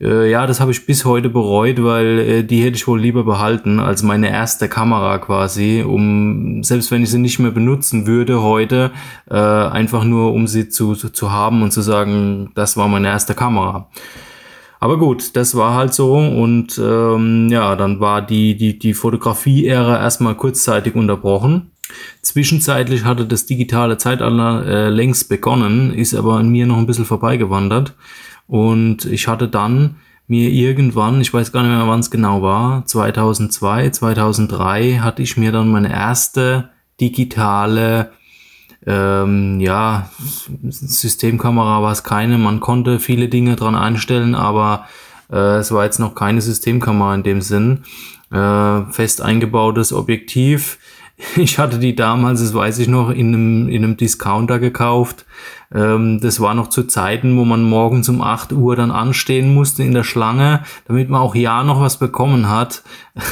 äh, 0.00 0.28
ja, 0.28 0.48
das 0.48 0.58
habe 0.58 0.72
ich 0.72 0.86
bis 0.86 1.04
heute 1.04 1.28
bereut, 1.28 1.84
weil 1.84 2.18
äh, 2.18 2.42
die 2.42 2.64
hätte 2.64 2.78
ich 2.78 2.88
wohl 2.88 3.00
lieber 3.00 3.22
behalten 3.22 3.78
als 3.78 4.02
meine 4.02 4.28
erste 4.28 4.68
Kamera 4.68 5.18
quasi, 5.18 5.84
um 5.86 6.64
selbst 6.64 6.90
wenn 6.90 7.04
ich 7.04 7.10
sie 7.10 7.18
nicht 7.18 7.38
mehr 7.38 7.52
benutzen 7.52 8.08
würde 8.08 8.42
heute, 8.42 8.90
äh, 9.30 9.36
einfach 9.36 10.02
nur 10.02 10.32
um 10.32 10.48
sie 10.48 10.68
zu, 10.68 10.96
zu 10.96 11.30
haben 11.30 11.62
und 11.62 11.70
zu 11.70 11.80
sagen, 11.80 12.50
das 12.56 12.76
war 12.76 12.88
meine 12.88 13.06
erste 13.06 13.36
Kamera. 13.36 13.88
Aber 14.84 14.98
gut, 14.98 15.34
das 15.34 15.54
war 15.54 15.72
halt 15.72 15.94
so 15.94 16.14
und 16.14 16.78
ähm, 16.78 17.48
ja, 17.50 17.74
dann 17.74 18.00
war 18.00 18.20
die, 18.20 18.54
die, 18.54 18.78
die 18.78 18.92
Fotografie-Ära 18.92 19.98
erstmal 19.98 20.34
kurzzeitig 20.34 20.94
unterbrochen. 20.94 21.70
Zwischenzeitlich 22.20 23.06
hatte 23.06 23.24
das 23.24 23.46
digitale 23.46 23.96
Zeitalter 23.96 24.66
äh, 24.66 24.88
längst 24.90 25.30
begonnen, 25.30 25.94
ist 25.94 26.14
aber 26.14 26.34
an 26.34 26.50
mir 26.50 26.66
noch 26.66 26.76
ein 26.76 26.84
bisschen 26.84 27.06
vorbeigewandert. 27.06 27.94
Und 28.46 29.06
ich 29.06 29.26
hatte 29.26 29.48
dann 29.48 29.96
mir 30.26 30.50
irgendwann, 30.50 31.22
ich 31.22 31.32
weiß 31.32 31.50
gar 31.50 31.62
nicht 31.62 31.74
mehr, 31.74 31.88
wann 31.88 32.00
es 32.00 32.10
genau 32.10 32.42
war, 32.42 32.84
2002, 32.84 33.88
2003, 33.88 34.98
hatte 34.98 35.22
ich 35.22 35.38
mir 35.38 35.50
dann 35.50 35.70
meine 35.70 35.90
erste 35.90 36.68
digitale 37.00 38.10
ähm, 38.86 39.60
ja, 39.60 40.10
Systemkamera 40.68 41.82
war 41.82 41.92
es 41.92 42.04
keine. 42.04 42.38
Man 42.38 42.60
konnte 42.60 42.98
viele 42.98 43.28
Dinge 43.28 43.56
dran 43.56 43.74
einstellen, 43.74 44.34
aber 44.34 44.86
äh, 45.30 45.56
es 45.56 45.72
war 45.72 45.84
jetzt 45.84 45.98
noch 45.98 46.14
keine 46.14 46.40
Systemkamera 46.40 47.14
in 47.14 47.22
dem 47.22 47.40
Sinn. 47.40 47.84
Äh, 48.30 48.82
fest 48.90 49.22
eingebautes 49.22 49.92
Objektiv 49.92 50.78
Ich 51.36 51.58
hatte 51.58 51.78
die 51.78 51.94
damals, 51.94 52.40
das 52.40 52.54
weiß 52.54 52.78
ich 52.78 52.88
noch, 52.88 53.10
in 53.10 53.28
einem, 53.28 53.68
in 53.68 53.84
einem 53.84 53.96
Discounter 53.96 54.58
gekauft. 54.58 55.26
Ähm, 55.72 56.20
das 56.20 56.40
war 56.40 56.54
noch 56.54 56.68
zu 56.68 56.84
Zeiten, 56.84 57.36
wo 57.36 57.44
man 57.44 57.62
morgens 57.62 58.08
um 58.08 58.20
8 58.20 58.52
Uhr 58.52 58.76
dann 58.76 58.90
anstehen 58.90 59.54
musste 59.54 59.82
in 59.82 59.94
der 59.94 60.04
Schlange, 60.04 60.62
damit 60.86 61.08
man 61.08 61.20
auch 61.20 61.34
ja 61.34 61.64
noch 61.64 61.80
was 61.80 61.98
bekommen 61.98 62.48
hat. 62.48 62.82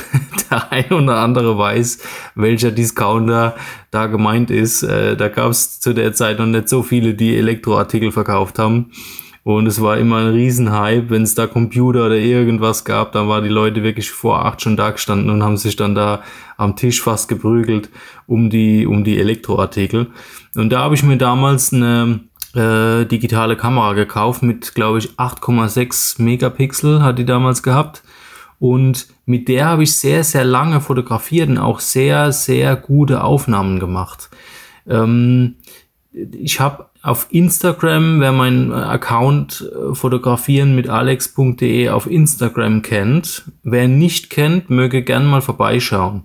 der 0.51 0.71
ein 0.73 0.93
oder 0.93 1.19
andere 1.19 1.59
weiß, 1.59 1.99
welcher 2.35 2.71
Discounter 2.71 3.55
da 3.91 4.07
gemeint 4.07 4.51
ist. 4.51 4.83
Äh, 4.83 5.17
da 5.17 5.29
gab 5.29 5.51
es 5.51 5.81
zu 5.81 5.93
der 5.93 6.13
Zeit 6.13 6.39
noch 6.39 6.47
nicht 6.47 6.69
so 6.69 6.83
viele, 6.83 7.15
die 7.15 7.37
Elektroartikel 7.37 8.13
verkauft 8.13 8.59
haben. 8.59 8.91
Und 9.45 9.67
es 9.67 9.81
war 9.83 9.99
immer 9.99 10.19
ein 10.19 10.33
Riesenhype, 10.33 11.11
wenn 11.11 11.23
es 11.23 11.35
da 11.35 11.49
Computer 11.49 12.07
oder 12.07 12.17
irgendwas 12.17 12.85
gab, 12.85 13.13
dann 13.13 13.29
waren 13.29 13.43
die 13.43 13.51
Leute 13.51 13.83
wirklich 13.83 14.11
vor 14.11 14.45
acht 14.45 14.63
schon 14.63 14.77
da 14.77 14.91
gestanden 14.91 15.31
und 15.31 15.43
haben 15.43 15.57
sich 15.57 15.75
dann 15.75 15.97
da 15.97 16.23
am 16.57 16.77
Tisch 16.77 17.03
fast 17.03 17.29
geprügelt 17.29 17.91
um 18.27 18.51
die, 18.51 18.87
um 18.87 19.03
die 19.03 19.19
Elektroartikel. 19.19 20.13
Und 20.55 20.71
da 20.71 20.81
habe 20.81 20.95
ich 20.95 21.03
mir 21.03 21.17
damals 21.17 21.73
eine 21.73 22.21
äh, 22.55 23.05
digitale 23.05 23.57
Kamera 23.57 23.95
gekauft 23.95 24.43
mit, 24.43 24.75
glaube 24.75 24.99
ich, 24.99 25.11
8,6 25.13 26.23
Megapixel 26.23 27.03
hat 27.03 27.19
die 27.19 27.25
damals 27.25 27.65
gehabt. 27.65 28.03
Und 28.61 29.09
mit 29.27 29.49
der 29.49 29.67
habe 29.67 29.83
ich 29.83 29.97
sehr, 29.97 30.23
sehr 30.23 30.45
lange 30.45 30.81
fotografiert 30.81 31.49
und 31.49 31.59
auch 31.59 31.81
sehr, 31.81 32.31
sehr 32.31 32.77
gute 32.77 33.25
Aufnahmen 33.25 33.81
gemacht. 33.81 34.31
Ähm, 34.87 35.57
ich 36.13 36.61
habe 36.61 36.87
auf 37.03 37.27
Instagram, 37.31 38.21
wer 38.21 38.31
meinen 38.31 38.73
Account 38.73 39.69
äh, 39.71 39.95
fotografieren 39.95 40.77
mit 40.77 40.89
alex.de 40.89 41.89
auf 41.89 42.09
Instagram 42.09 42.83
kennt, 42.83 43.45
wer 43.65 43.89
nicht 43.89 44.31
kennt, 44.31 44.71
möge 44.71 45.03
gern 45.03 45.27
mal 45.27 45.43
vorbeischauen. 45.43 46.23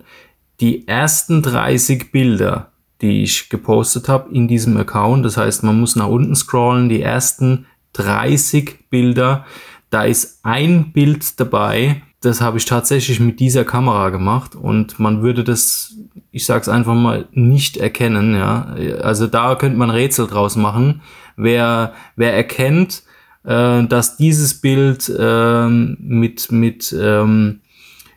Die 0.60 0.88
ersten 0.88 1.41
30 1.41 2.12
Bilder, 2.12 2.72
die 3.01 3.24
ich 3.24 3.50
gepostet 3.50 4.07
habe 4.07 4.34
in 4.34 4.48
diesem 4.48 4.77
Account, 4.77 5.25
das 5.25 5.38
heißt, 5.38 5.63
man 5.63 5.79
muss 5.79 5.96
nach 5.96 6.07
unten 6.07 6.36
scrollen, 6.36 6.89
die 6.89 7.01
ersten 7.01 7.65
30 7.93 8.89
Bilder, 8.89 9.46
da 9.89 10.03
ist 10.03 10.39
ein 10.43 10.91
Bild 10.91 11.39
dabei, 11.39 12.03
das 12.27 12.41
habe 12.41 12.57
ich 12.57 12.65
tatsächlich 12.65 13.19
mit 13.19 13.39
dieser 13.39 13.63
Kamera 13.63 14.10
gemacht 14.10 14.55
und 14.55 15.00
man 15.00 15.22
würde 15.22 15.43
das, 15.43 15.96
ich 16.31 16.46
sag's 16.46 16.67
einfach 16.67 16.93
mal, 16.93 17.27
nicht 17.31 17.77
erkennen, 17.77 18.36
ja. 18.36 18.75
Also 19.01 19.27
da 19.27 19.55
könnte 19.55 19.77
man 19.77 19.89
Rätsel 19.89 20.27
draus 20.27 20.55
machen. 20.55 21.01
Wer, 21.38 21.93
wer 22.15 22.34
erkennt, 22.34 23.03
äh, 23.46 23.84
dass 23.86 24.17
dieses 24.17 24.60
Bild 24.60 25.10
äh, 25.10 25.67
mit, 25.67 26.51
mit 26.51 26.93
ähm, 27.00 27.62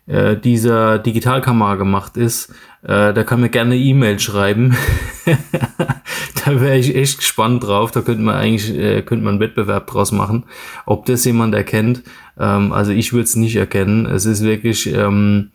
äh, 0.07 0.37
dieser 0.37 0.99
Digitalkamera 0.99 1.77
gemacht 1.77 2.17
ist, 2.17 2.53
äh, 2.83 3.15
da 3.15 3.25
kann 3.25 3.41
mir 3.41 3.49
gerne 3.49 3.77
E-Mail 3.77 4.19
schreiben. 4.19 4.77
da 6.55 6.61
wäre 6.61 6.79
ich 6.79 6.95
echt 6.95 7.19
gespannt 7.19 7.65
drauf. 7.65 7.91
Da 7.91 8.01
könnte 8.01 8.23
man 8.23 8.37
eigentlich 8.37 8.75
äh, 8.77 9.03
könnte 9.03 9.25
man 9.25 9.35
einen 9.35 9.41
Wettbewerb 9.41 9.87
draus 9.87 10.13
machen, 10.13 10.45
ob 10.87 11.07
das 11.07 11.25
jemand 11.25 11.55
erkennt. 11.55 12.03
Ähm, 12.39 12.73
also 12.73 12.93
ich 12.93 13.13
würde 13.13 13.25
es 13.25 13.37
nicht 13.37 13.57
erkennen. 13.57 14.07
Es 14.07 14.27
ist 14.27 14.43
wirklich 14.43 14.93
ähm, 14.93 15.51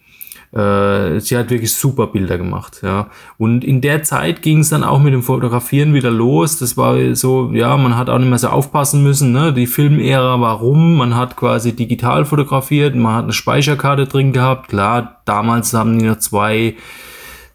äh, 0.56 1.20
sie 1.20 1.36
hat 1.38 1.50
wirklich 1.50 1.74
super 1.74 2.08
Bilder 2.08 2.38
gemacht, 2.38 2.80
ja. 2.82 3.10
Und 3.38 3.66
in 3.66 3.82
der 3.82 4.04
Zeit 4.04 4.42
ging 4.42 4.60
es 4.60 4.70
dann 4.70 4.86
auch 4.86 5.02
mit 5.02 5.14
dem 5.14 5.22
Fotografieren 5.22 5.94
wieder 5.94 6.12
los. 6.12 6.60
Das 6.60 6.78
war 6.78 7.14
so, 7.14 7.52
ja, 7.52 7.76
man 7.76 7.98
hat 7.98 8.10
auch 8.10 8.20
nicht 8.20 8.30
mehr 8.30 8.40
so 8.40 8.48
aufpassen 8.48 9.04
müssen, 9.04 9.34
ne? 9.34 9.52
Die 9.52 9.68
Filmära 9.68 10.40
war 10.40 10.60
rum, 10.60 10.96
man 10.96 11.16
hat 11.16 11.36
quasi 11.36 11.76
digital 11.76 12.24
fotografiert, 12.24 12.96
man 12.96 13.16
hat 13.16 13.24
eine 13.26 13.34
Speicherkarte 13.34 14.08
drin 14.08 14.32
gehabt. 14.32 14.70
Klar, 14.70 15.22
damals 15.26 15.74
haben 15.74 16.00
die 16.00 16.06
noch 16.06 16.20
zwei 16.20 16.76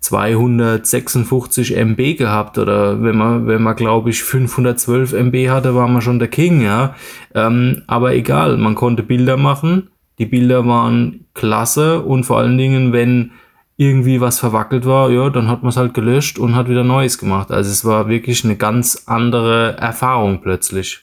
256 0.00 1.76
MB 1.76 2.16
gehabt 2.16 2.58
oder 2.58 3.02
wenn 3.02 3.16
man, 3.16 3.46
wenn 3.46 3.62
man 3.62 3.76
glaube 3.76 4.10
ich 4.10 4.22
512 4.22 5.12
MB 5.12 5.50
hatte, 5.50 5.74
war 5.74 5.88
man 5.88 6.02
schon 6.02 6.18
der 6.18 6.28
King, 6.28 6.62
ja. 6.62 6.94
Ähm, 7.34 7.82
aber 7.86 8.14
egal, 8.14 8.56
man 8.56 8.74
konnte 8.74 9.02
Bilder 9.02 9.36
machen, 9.36 9.90
die 10.18 10.26
Bilder 10.26 10.66
waren 10.66 11.26
klasse 11.34 12.00
und 12.00 12.24
vor 12.24 12.38
allen 12.38 12.58
Dingen, 12.58 12.92
wenn 12.92 13.32
irgendwie 13.76 14.20
was 14.20 14.38
verwackelt 14.38 14.84
war, 14.84 15.10
ja, 15.10 15.30
dann 15.30 15.48
hat 15.48 15.62
man 15.62 15.70
es 15.70 15.78
halt 15.78 15.94
gelöscht 15.94 16.38
und 16.38 16.54
hat 16.54 16.68
wieder 16.68 16.84
Neues 16.84 17.16
gemacht. 17.16 17.50
Also 17.50 17.70
es 17.70 17.82
war 17.82 18.08
wirklich 18.08 18.44
eine 18.44 18.56
ganz 18.56 19.04
andere 19.06 19.78
Erfahrung 19.78 20.42
plötzlich. 20.42 21.02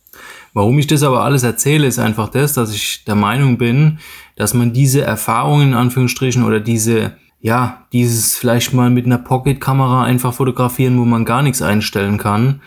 Warum 0.54 0.78
ich 0.78 0.86
das 0.86 1.02
aber 1.02 1.24
alles 1.24 1.42
erzähle, 1.42 1.88
ist 1.88 1.98
einfach 1.98 2.30
das, 2.30 2.54
dass 2.54 2.74
ich 2.74 3.04
der 3.06 3.16
Meinung 3.16 3.58
bin, 3.58 3.98
dass 4.36 4.54
man 4.54 4.74
diese 4.74 5.02
Erfahrungen 5.02 5.70
in 5.70 5.74
Anführungsstrichen 5.74 6.44
oder 6.44 6.60
diese, 6.60 7.18
ja, 7.40 7.86
dieses 7.94 8.36
vielleicht 8.36 8.74
mal 8.74 8.90
mit 8.90 9.06
einer 9.06 9.20
Pocket-Kamera 9.20 10.04
einfach 10.04 10.34
fotografieren, 10.34 10.98
wo 10.98 11.06
man 11.06 11.26
gar 11.26 11.42
nichts 11.42 11.62
einstellen 11.62 12.18
kann, 12.18 12.62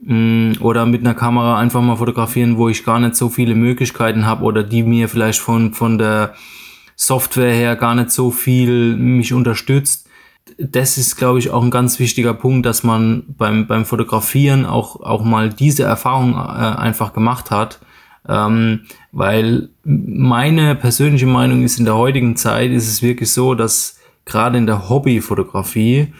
Mm, 0.00 0.52
oder 0.60 0.86
mit 0.86 1.00
einer 1.00 1.14
Kamera 1.14 1.58
einfach 1.58 1.82
mal 1.82 1.96
fotografieren, 1.96 2.56
wo 2.56 2.68
ich 2.68 2.84
gar 2.84 3.00
nicht 3.00 3.16
so 3.16 3.28
viele 3.28 3.54
Möglichkeiten 3.54 4.26
habe 4.26 4.44
oder 4.44 4.62
die 4.62 4.82
mir 4.82 5.08
vielleicht 5.08 5.40
von, 5.40 5.74
von 5.74 5.98
der 5.98 6.34
Software 6.94 7.52
her 7.52 7.76
gar 7.76 7.94
nicht 7.94 8.12
so 8.12 8.30
viel 8.30 8.96
mich 8.96 9.32
unterstützt. 9.32 10.06
Das 10.58 10.98
ist, 10.98 11.16
glaube 11.16 11.40
ich, 11.40 11.50
auch 11.50 11.62
ein 11.62 11.70
ganz 11.70 11.98
wichtiger 11.98 12.32
Punkt, 12.32 12.64
dass 12.64 12.84
man 12.84 13.24
beim, 13.36 13.66
beim 13.66 13.84
Fotografieren 13.84 14.64
auch, 14.64 15.00
auch 15.00 15.24
mal 15.24 15.50
diese 15.50 15.82
Erfahrung 15.82 16.34
äh, 16.34 16.36
einfach 16.36 17.12
gemacht 17.12 17.50
hat. 17.50 17.80
Ähm, 18.26 18.82
weil 19.10 19.70
meine 19.84 20.74
persönliche 20.74 21.26
Meinung 21.26 21.62
ist, 21.64 21.78
in 21.78 21.84
der 21.86 21.96
heutigen 21.96 22.36
Zeit 22.36 22.70
ist 22.70 22.88
es 22.88 23.02
wirklich 23.02 23.32
so, 23.32 23.54
dass 23.54 23.97
gerade 24.28 24.58
in 24.58 24.66
der 24.66 24.88
Hobbyfotografie 24.88 26.12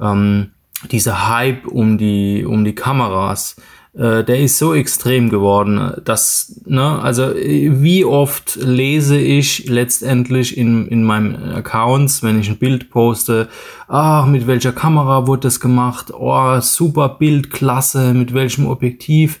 ähm, 0.00 0.50
dieser 0.90 1.28
Hype 1.28 1.66
um 1.66 1.98
die, 1.98 2.44
um 2.44 2.64
die 2.64 2.74
Kameras, 2.74 3.56
äh, 3.94 4.24
der 4.24 4.40
ist 4.40 4.58
so 4.58 4.74
extrem 4.74 5.30
geworden, 5.30 5.92
dass, 6.04 6.60
ne, 6.66 7.00
also 7.00 7.32
wie 7.34 8.04
oft 8.04 8.56
lese 8.56 9.18
ich 9.18 9.68
letztendlich 9.68 10.56
in, 10.56 10.88
in 10.88 11.04
meinen 11.04 11.52
Accounts, 11.54 12.22
wenn 12.22 12.40
ich 12.40 12.48
ein 12.48 12.58
Bild 12.58 12.90
poste, 12.90 13.48
ach, 13.88 14.26
mit 14.26 14.46
welcher 14.46 14.72
Kamera 14.72 15.26
wurde 15.26 15.42
das 15.42 15.60
gemacht, 15.60 16.12
oh, 16.12 16.60
super 16.60 17.08
Bild, 17.08 17.50
klasse, 17.50 18.14
mit 18.14 18.34
welchem 18.34 18.66
Objektiv. 18.66 19.40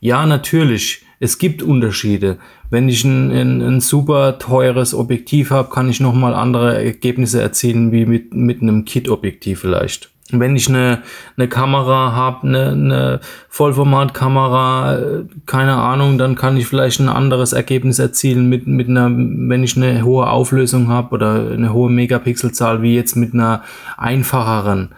Ja, 0.00 0.26
natürlich, 0.26 1.04
es 1.20 1.38
gibt 1.38 1.62
Unterschiede. 1.62 2.38
Wenn 2.70 2.88
ich 2.88 3.04
ein, 3.04 3.30
ein, 3.30 3.60
ein 3.60 3.80
super 3.80 4.38
teures 4.38 4.94
Objektiv 4.94 5.50
habe, 5.50 5.70
kann 5.70 5.88
ich 5.88 6.00
nochmal 6.00 6.34
andere 6.34 6.82
Ergebnisse 6.82 7.40
erzielen, 7.40 7.92
wie 7.92 8.06
mit, 8.06 8.34
mit 8.34 8.62
einem 8.62 8.84
Kit-Objektiv 8.84 9.60
vielleicht 9.60 10.10
wenn 10.30 10.56
ich 10.56 10.68
eine, 10.68 11.02
eine 11.36 11.48
Kamera 11.48 12.12
habe, 12.12 12.46
eine, 12.46 12.68
eine 12.68 13.20
Vollformatkamera, 13.48 15.24
keine 15.46 15.76
Ahnung, 15.76 16.18
dann 16.18 16.34
kann 16.34 16.56
ich 16.56 16.66
vielleicht 16.66 17.00
ein 17.00 17.08
anderes 17.08 17.52
Ergebnis 17.52 17.98
erzielen 17.98 18.48
mit, 18.48 18.66
mit 18.66 18.88
einer, 18.88 19.10
wenn 19.10 19.64
ich 19.64 19.76
eine 19.76 20.04
hohe 20.04 20.28
Auflösung 20.28 20.88
habe 20.88 21.14
oder 21.14 21.50
eine 21.50 21.72
hohe 21.72 21.90
Megapixelzahl, 21.90 22.82
wie 22.82 22.94
jetzt 22.94 23.16
mit 23.16 23.32
einer 23.32 23.62
einfacheren. 23.96 24.90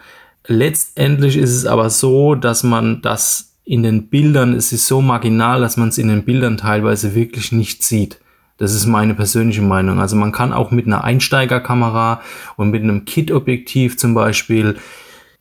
Letztendlich 0.47 1.37
ist 1.37 1.55
es 1.55 1.65
aber 1.65 1.89
so, 1.89 2.35
dass 2.35 2.63
man 2.63 3.01
das 3.01 3.50
in 3.65 3.83
den 3.83 4.07
Bildern, 4.07 4.53
es 4.53 4.71
ist 4.71 4.87
so 4.87 5.01
marginal, 5.01 5.61
dass 5.61 5.77
man 5.77 5.89
es 5.89 5.97
in 5.97 6.07
den 6.07 6.23
Bildern 6.23 6.57
teilweise 6.57 7.15
wirklich 7.15 7.51
nicht 7.51 7.83
sieht. 7.83 8.19
Das 8.57 8.73
ist 8.73 8.85
meine 8.85 9.15
persönliche 9.15 9.61
Meinung. 9.61 9.99
Also 9.99 10.15
man 10.15 10.31
kann 10.31 10.53
auch 10.53 10.71
mit 10.71 10.85
einer 10.85 11.03
Einsteigerkamera 11.03 12.21
und 12.57 12.69
mit 12.69 12.83
einem 12.83 13.05
Kit-Objektiv 13.05 13.97
zum 13.97 14.13
Beispiel 14.13 14.75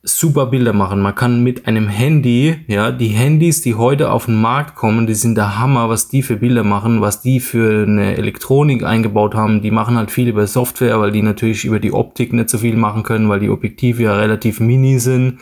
super 0.02 0.46
Bilder 0.46 0.72
machen. 0.72 1.02
Man 1.02 1.14
kann 1.14 1.42
mit 1.42 1.66
einem 1.66 1.88
Handy, 1.88 2.56
ja, 2.66 2.90
die 2.90 3.08
Handys, 3.08 3.60
die 3.60 3.74
heute 3.74 4.10
auf 4.10 4.24
den 4.24 4.40
Markt 4.40 4.74
kommen, 4.74 5.06
die 5.06 5.14
sind 5.14 5.34
der 5.34 5.58
Hammer, 5.58 5.90
was 5.90 6.08
die 6.08 6.22
für 6.22 6.36
Bilder 6.36 6.64
machen, 6.64 7.02
was 7.02 7.20
die 7.20 7.40
für 7.40 7.84
eine 7.86 8.16
Elektronik 8.16 8.82
eingebaut 8.82 9.34
haben. 9.34 9.60
Die 9.60 9.70
machen 9.70 9.98
halt 9.98 10.10
viel 10.10 10.28
über 10.28 10.46
Software, 10.46 10.98
weil 11.00 11.12
die 11.12 11.22
natürlich 11.22 11.66
über 11.66 11.78
die 11.78 11.92
Optik 11.92 12.32
nicht 12.32 12.48
so 12.48 12.58
viel 12.58 12.76
machen 12.76 13.02
können, 13.02 13.28
weil 13.28 13.40
die 13.40 13.50
Objektive 13.50 14.04
ja 14.04 14.14
relativ 14.14 14.60
mini 14.60 14.98
sind. 14.98 15.38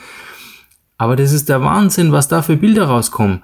Aber 0.99 1.17
das 1.17 1.33
ist 1.33 1.49
der 1.49 1.63
Wahnsinn, 1.63 2.13
was 2.13 2.29
da 2.29 2.43
für 2.43 2.57
Bilder 2.57 2.85
rauskommen. 2.85 3.43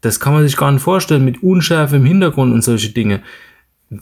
Das 0.00 0.20
kann 0.20 0.32
man 0.32 0.42
sich 0.42 0.56
gar 0.56 0.72
nicht 0.72 0.82
vorstellen 0.82 1.24
mit 1.24 1.42
Unschärfe 1.42 1.96
im 1.96 2.04
Hintergrund 2.04 2.52
und 2.52 2.62
solche 2.62 2.90
Dinge. 2.90 3.20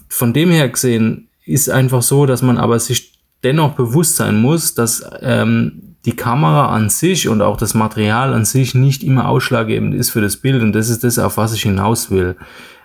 Von 0.09 0.33
dem 0.33 0.49
her 0.49 0.69
gesehen 0.69 1.27
ist 1.45 1.69
einfach 1.69 2.01
so, 2.01 2.25
dass 2.25 2.41
man 2.41 2.57
aber 2.57 2.79
sich 2.79 3.19
dennoch 3.43 3.73
bewusst 3.73 4.15
sein 4.15 4.41
muss, 4.41 4.73
dass 4.73 5.03
ähm, 5.21 5.95
die 6.05 6.15
Kamera 6.15 6.69
an 6.73 6.89
sich 6.89 7.27
und 7.27 7.41
auch 7.41 7.57
das 7.57 7.73
Material 7.73 8.33
an 8.33 8.45
sich 8.45 8.73
nicht 8.73 9.03
immer 9.03 9.27
ausschlaggebend 9.27 9.93
ist 9.93 10.09
für 10.09 10.21
das 10.21 10.37
Bild. 10.37 10.61
Und 10.61 10.73
das 10.73 10.89
ist 10.89 11.03
das, 11.03 11.19
auf 11.19 11.37
was 11.37 11.53
ich 11.53 11.63
hinaus 11.63 12.09
will. 12.11 12.35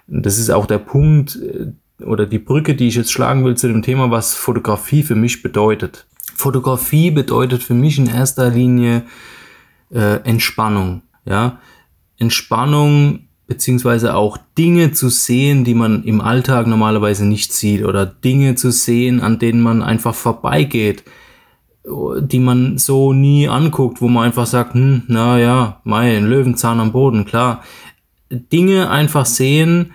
Das 0.09 0.39
ist 0.39 0.51
auch 0.51 0.67
der 0.67 0.79
Punkt 0.79 1.37
äh, 1.37 2.05
oder 2.05 2.27
die 2.27 2.41
Brücke, 2.41 2.75
die 2.75 2.89
ich 2.89 2.97
jetzt 2.97 3.13
schlagen 3.13 3.45
will 3.45 3.57
zu 3.57 3.69
dem 3.69 3.83
Thema, 3.83 4.11
was 4.11 4.35
Fotografie 4.35 5.03
für 5.03 5.15
mich 5.15 5.43
bedeutet. 5.43 6.07
Fotografie 6.35 7.11
bedeutet 7.11 7.63
für 7.63 7.75
mich 7.75 7.99
in 7.99 8.09
erster 8.09 8.51
Linie 8.51 9.03
äh, 9.93 10.17
Entspannung. 10.25 11.03
Ja, 11.25 11.61
Entspannung 12.19 13.29
beziehungsweise 13.47 14.15
auch 14.15 14.39
Dinge 14.57 14.93
zu 14.93 15.09
sehen, 15.09 15.65
die 15.65 15.75
man 15.75 16.05
im 16.05 16.21
Alltag 16.21 16.67
normalerweise 16.67 17.27
nicht 17.27 17.53
sieht 17.53 17.85
oder 17.85 18.07
Dinge 18.07 18.55
zu 18.55 18.71
sehen, 18.71 19.21
an 19.21 19.39
denen 19.39 19.61
man 19.61 19.83
einfach 19.83 20.15
vorbeigeht 20.15 21.05
die 21.85 22.39
man 22.39 22.79
so 22.79 23.13
nie 23.13 23.49
anguckt, 23.49 24.01
wo 24.01 24.09
man 24.09 24.25
einfach 24.25 24.47
sagt, 24.47 24.75
hm, 24.75 25.03
na 25.09 25.39
ja, 25.39 25.81
mein 25.85 26.27
Löwenzahn 26.27 26.81
am 26.81 26.93
Boden, 26.93 27.25
klar. 27.25 27.65
Dinge 28.31 28.89
einfach 28.89 29.27
sehen 29.27 29.93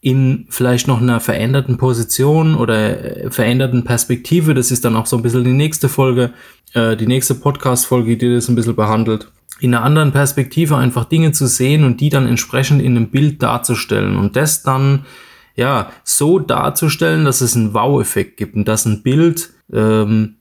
in 0.00 0.46
vielleicht 0.50 0.86
noch 0.86 1.00
einer 1.00 1.18
veränderten 1.18 1.78
Position 1.78 2.54
oder 2.54 3.24
äh, 3.24 3.30
veränderten 3.30 3.82
Perspektive. 3.82 4.54
Das 4.54 4.70
ist 4.70 4.84
dann 4.84 4.94
auch 4.94 5.06
so 5.06 5.16
ein 5.16 5.22
bisschen 5.22 5.44
die 5.44 5.52
nächste 5.52 5.88
Folge, 5.88 6.32
äh, 6.76 6.96
die 6.96 7.06
nächste 7.06 7.34
Podcast-Folge, 7.34 8.16
die 8.16 8.34
das 8.34 8.48
ein 8.48 8.54
bisschen 8.54 8.76
behandelt. 8.76 9.30
In 9.58 9.74
einer 9.74 9.84
anderen 9.84 10.12
Perspektive 10.12 10.76
einfach 10.76 11.06
Dinge 11.06 11.32
zu 11.32 11.46
sehen 11.46 11.84
und 11.84 12.00
die 12.00 12.10
dann 12.10 12.26
entsprechend 12.26 12.82
in 12.82 12.96
einem 12.96 13.08
Bild 13.08 13.42
darzustellen 13.42 14.16
und 14.16 14.36
das 14.36 14.62
dann 14.62 15.06
ja 15.54 15.90
so 16.04 16.38
darzustellen, 16.38 17.24
dass 17.24 17.40
es 17.40 17.56
einen 17.56 17.72
Wow-Effekt 17.72 18.36
gibt 18.36 18.54
und 18.54 18.68
dass 18.68 18.84
ein 18.84 19.02
Bild 19.02 19.50
ähm, 19.72 20.36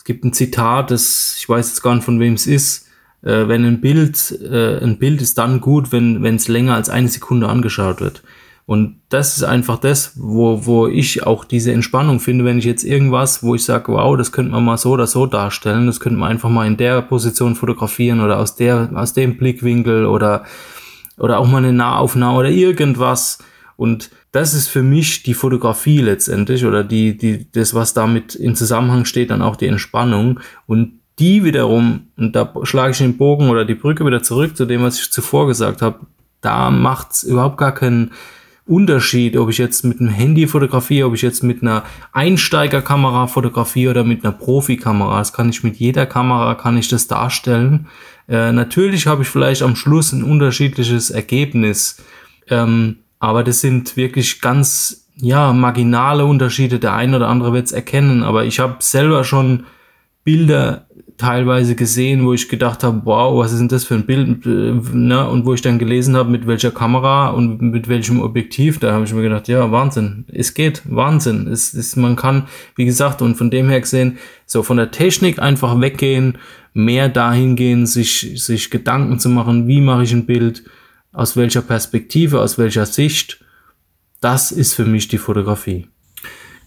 es 0.00 0.04
gibt 0.04 0.24
ein 0.24 0.32
Zitat, 0.32 0.90
das, 0.90 1.36
ich 1.38 1.46
weiß 1.46 1.68
jetzt 1.68 1.82
gar 1.82 1.94
nicht, 1.94 2.04
von 2.04 2.20
wem 2.20 2.32
es 2.32 2.46
ist. 2.46 2.88
Äh, 3.22 3.48
wenn 3.48 3.66
ein 3.66 3.82
Bild, 3.82 4.32
äh, 4.40 4.82
ein 4.82 4.98
Bild 4.98 5.20
ist 5.20 5.36
dann 5.36 5.60
gut, 5.60 5.92
wenn 5.92 6.24
es 6.24 6.48
länger 6.48 6.74
als 6.74 6.88
eine 6.88 7.08
Sekunde 7.08 7.50
angeschaut 7.50 8.00
wird. 8.00 8.22
Und 8.70 9.00
das 9.08 9.36
ist 9.36 9.42
einfach 9.42 9.78
das, 9.78 10.12
wo, 10.14 10.64
wo 10.64 10.86
ich 10.86 11.26
auch 11.26 11.44
diese 11.44 11.72
Entspannung 11.72 12.20
finde, 12.20 12.44
wenn 12.44 12.58
ich 12.60 12.64
jetzt 12.64 12.84
irgendwas, 12.84 13.42
wo 13.42 13.56
ich 13.56 13.64
sage, 13.64 13.92
wow, 13.92 14.16
das 14.16 14.30
könnte 14.30 14.52
man 14.52 14.64
mal 14.64 14.76
so 14.76 14.90
oder 14.90 15.08
so 15.08 15.26
darstellen, 15.26 15.88
das 15.88 15.98
könnte 15.98 16.20
man 16.20 16.30
einfach 16.30 16.50
mal 16.50 16.68
in 16.68 16.76
der 16.76 17.02
Position 17.02 17.56
fotografieren 17.56 18.20
oder 18.20 18.38
aus 18.38 18.54
der, 18.54 18.88
aus 18.94 19.12
dem 19.12 19.36
Blickwinkel 19.36 20.06
oder, 20.06 20.44
oder 21.18 21.40
auch 21.40 21.48
mal 21.48 21.58
eine 21.58 21.72
Nahaufnahme 21.72 22.38
oder 22.38 22.50
irgendwas. 22.50 23.38
Und 23.74 24.12
das 24.30 24.54
ist 24.54 24.68
für 24.68 24.84
mich 24.84 25.24
die 25.24 25.34
Fotografie 25.34 26.00
letztendlich 26.00 26.64
oder 26.64 26.84
die, 26.84 27.16
die, 27.16 27.50
das, 27.50 27.74
was 27.74 27.92
damit 27.92 28.36
in 28.36 28.54
Zusammenhang 28.54 29.04
steht, 29.04 29.32
dann 29.32 29.42
auch 29.42 29.56
die 29.56 29.66
Entspannung. 29.66 30.38
Und 30.66 31.00
die 31.18 31.42
wiederum, 31.42 32.02
und 32.16 32.36
da 32.36 32.54
schlage 32.62 32.92
ich 32.92 32.98
den 32.98 33.16
Bogen 33.16 33.50
oder 33.50 33.64
die 33.64 33.74
Brücke 33.74 34.06
wieder 34.06 34.22
zurück 34.22 34.56
zu 34.56 34.64
dem, 34.64 34.82
was 34.82 35.00
ich 35.00 35.10
zuvor 35.10 35.48
gesagt 35.48 35.82
habe, 35.82 36.06
da 36.40 36.70
macht 36.70 37.10
es 37.10 37.22
überhaupt 37.24 37.58
gar 37.58 37.74
keinen 37.74 38.12
Unterschied, 38.70 39.36
ob 39.36 39.50
ich 39.50 39.58
jetzt 39.58 39.84
mit 39.84 40.00
einem 40.00 40.10
Handy 40.10 40.46
fotografiere, 40.46 41.08
ob 41.08 41.14
ich 41.14 41.22
jetzt 41.22 41.42
mit 41.42 41.60
einer 41.60 41.82
Einsteigerkamera 42.12 43.26
fotografiere 43.26 43.90
oder 43.90 44.04
mit 44.04 44.24
einer 44.24 44.32
Profikamera. 44.32 45.18
Das 45.18 45.32
kann 45.32 45.48
ich 45.48 45.64
mit 45.64 45.76
jeder 45.76 46.06
Kamera, 46.06 46.54
kann 46.54 46.78
ich 46.78 46.86
das 46.86 47.08
darstellen. 47.08 47.88
Äh, 48.28 48.52
natürlich 48.52 49.08
habe 49.08 49.22
ich 49.22 49.28
vielleicht 49.28 49.62
am 49.62 49.74
Schluss 49.74 50.12
ein 50.12 50.22
unterschiedliches 50.22 51.10
Ergebnis. 51.10 52.00
Ähm, 52.48 52.98
aber 53.18 53.42
das 53.42 53.60
sind 53.60 53.96
wirklich 53.96 54.40
ganz, 54.40 55.08
ja, 55.16 55.52
marginale 55.52 56.24
Unterschiede. 56.24 56.78
Der 56.78 56.94
eine 56.94 57.16
oder 57.16 57.28
andere 57.28 57.52
wird 57.52 57.66
es 57.66 57.72
erkennen, 57.72 58.22
aber 58.22 58.44
ich 58.44 58.60
habe 58.60 58.76
selber 58.78 59.24
schon 59.24 59.64
Bilder 60.22 60.86
teilweise 61.20 61.74
gesehen, 61.74 62.24
wo 62.24 62.32
ich 62.32 62.48
gedacht 62.48 62.82
habe, 62.82 63.02
wow, 63.04 63.38
was 63.38 63.52
ist 63.52 63.58
denn 63.58 63.68
das 63.68 63.84
für 63.84 63.94
ein 63.94 64.06
Bild? 64.06 64.46
Ne? 64.46 65.28
Und 65.28 65.44
wo 65.44 65.52
ich 65.52 65.60
dann 65.60 65.78
gelesen 65.78 66.16
habe, 66.16 66.30
mit 66.30 66.46
welcher 66.46 66.70
Kamera 66.70 67.28
und 67.28 67.60
mit 67.60 67.88
welchem 67.88 68.20
Objektiv, 68.22 68.78
da 68.78 68.92
habe 68.92 69.04
ich 69.04 69.12
mir 69.12 69.22
gedacht, 69.22 69.46
ja, 69.46 69.70
Wahnsinn, 69.70 70.24
es 70.32 70.54
geht, 70.54 70.82
Wahnsinn. 70.86 71.46
Es 71.46 71.74
ist, 71.74 71.96
man 71.96 72.16
kann, 72.16 72.48
wie 72.76 72.86
gesagt, 72.86 73.20
und 73.20 73.36
von 73.36 73.50
dem 73.50 73.68
her 73.68 73.80
gesehen, 73.80 74.18
so 74.46 74.62
von 74.62 74.78
der 74.78 74.90
Technik 74.90 75.38
einfach 75.38 75.78
weggehen, 75.80 76.38
mehr 76.72 77.08
dahin 77.08 77.54
gehen, 77.54 77.86
sich, 77.86 78.32
sich 78.42 78.70
Gedanken 78.70 79.18
zu 79.18 79.28
machen, 79.28 79.68
wie 79.68 79.80
mache 79.80 80.04
ich 80.04 80.12
ein 80.12 80.26
Bild, 80.26 80.64
aus 81.12 81.36
welcher 81.36 81.62
Perspektive, 81.62 82.40
aus 82.40 82.56
welcher 82.56 82.86
Sicht, 82.86 83.44
das 84.20 84.52
ist 84.52 84.74
für 84.74 84.84
mich 84.84 85.08
die 85.08 85.18
Fotografie. 85.18 85.88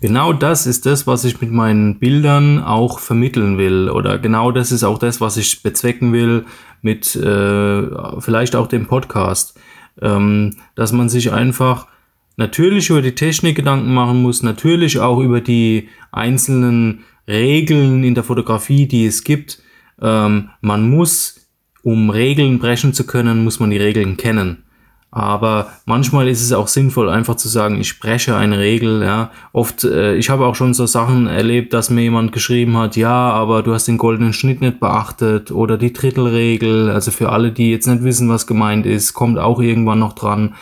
Genau 0.04 0.34
das 0.34 0.68
ist 0.68 0.86
das, 0.86 1.08
was 1.08 1.24
ich 1.24 1.40
mit 1.40 1.54
meinen 1.54 1.98
Bildern 1.98 2.62
auch 2.62 3.00
vermitteln 3.00 3.58
will. 3.58 3.90
Oder 3.90 4.20
genau 4.20 4.52
das 4.52 4.74
ist 4.74 4.84
auch 4.84 5.00
das, 5.00 5.22
was 5.22 5.38
ich 5.38 5.64
bezwecken 5.64 6.12
will 6.12 6.44
mit 6.82 7.16
äh, 7.16 8.20
vielleicht 8.20 8.58
auch 8.58 8.68
dem 8.68 8.86
Podcast. 8.86 9.58
Ähm, 10.02 10.58
dass 10.76 10.92
man 10.92 11.08
sich 11.08 11.32
einfach 11.32 11.88
natürlich 12.36 12.90
über 12.90 13.02
die 13.02 13.16
Technik 13.16 13.56
Gedanken 13.56 13.94
machen 13.94 14.22
muss, 14.22 14.44
natürlich 14.44 15.00
auch 15.00 15.22
über 15.22 15.40
die 15.40 15.88
einzelnen 16.12 17.06
Regeln 17.26 18.04
in 18.04 18.14
der 18.14 18.26
Fotografie, 18.26 18.88
die 18.88 19.06
es 19.06 19.24
gibt. 19.24 19.64
Ähm, 20.02 20.50
man 20.60 20.90
muss 20.90 21.50
um 21.82 22.10
Regeln 22.10 22.60
brechen 22.60 22.94
zu 22.94 23.06
können, 23.06 23.46
muss 23.46 23.62
man 23.62 23.70
die 23.70 23.78
Regeln 23.78 24.18
kennen. 24.18 24.66
Aber 25.16 25.68
manchmal 25.86 26.28
ist 26.28 26.42
es 26.42 26.54
auch 26.54 26.68
sinnvoll, 26.68 27.08
einfach 27.08 27.36
zu 27.36 27.48
sagen, 27.48 27.80
ich 27.80 27.88
spreche 27.88 28.36
eine 28.36 28.58
Regel. 28.58 29.04
Ja, 29.04 29.30
oft, 29.52 29.84
äh, 29.84 30.16
ich 30.16 30.32
habe 30.32 30.48
auch 30.48 30.56
schon 30.56 30.74
so 30.74 30.88
Sachen 30.88 31.28
erlebt, 31.28 31.72
dass 31.72 31.92
mir 31.92 32.02
jemand 32.02 32.32
geschrieben 32.32 32.76
hat, 32.78 32.96
ja, 32.96 33.30
aber 33.30 33.62
du 33.62 33.76
hast 33.76 33.88
den 33.88 34.00
goldenen 34.00 34.34
Schnitt 34.34 34.62
nicht 34.62 34.80
beachtet 34.80 35.52
oder 35.52 35.78
die 35.78 35.94
Drittelregel. 35.94 36.90
Also 36.90 37.12
für 37.12 37.30
alle, 37.30 37.52
die 37.52 37.70
jetzt 37.70 37.86
nicht 37.86 38.04
wissen, 38.04 38.28
was 38.28 38.48
gemeint 38.48 38.88
ist, 38.88 39.14
kommt 39.14 39.38
auch 39.38 39.62
irgendwann 39.62 40.00
noch 40.00 40.14
dran. 40.14 40.56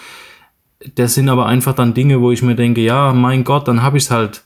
Das 0.95 1.13
sind 1.13 1.29
aber 1.29 1.45
einfach 1.45 1.73
dann 1.73 1.93
Dinge, 1.93 2.19
wo 2.19 2.31
ich 2.31 2.41
mir 2.41 2.55
denke, 2.55 2.81
ja, 2.81 3.13
mein 3.13 3.45
Gott, 3.45 3.69
dann 3.69 3.81
habe 3.81 3.97
ich 3.97 4.03
es 4.03 4.11
halt 4.11 4.43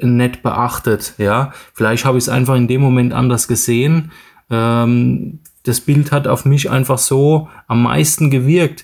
nicht 0.00 0.42
beachtet. 0.42 1.12
Ja, 1.18 1.52
vielleicht 1.74 2.06
habe 2.06 2.16
ich 2.16 2.24
es 2.24 2.30
einfach 2.30 2.56
in 2.56 2.68
dem 2.68 2.80
Moment 2.80 3.12
anders 3.12 3.48
gesehen. 3.48 4.12
Ähm, 4.48 5.40
das 5.64 5.82
Bild 5.82 6.10
hat 6.10 6.26
auf 6.26 6.46
mich 6.46 6.70
einfach 6.70 6.96
so 6.96 7.48
am 7.68 7.82
meisten 7.82 8.30
gewirkt. 8.30 8.82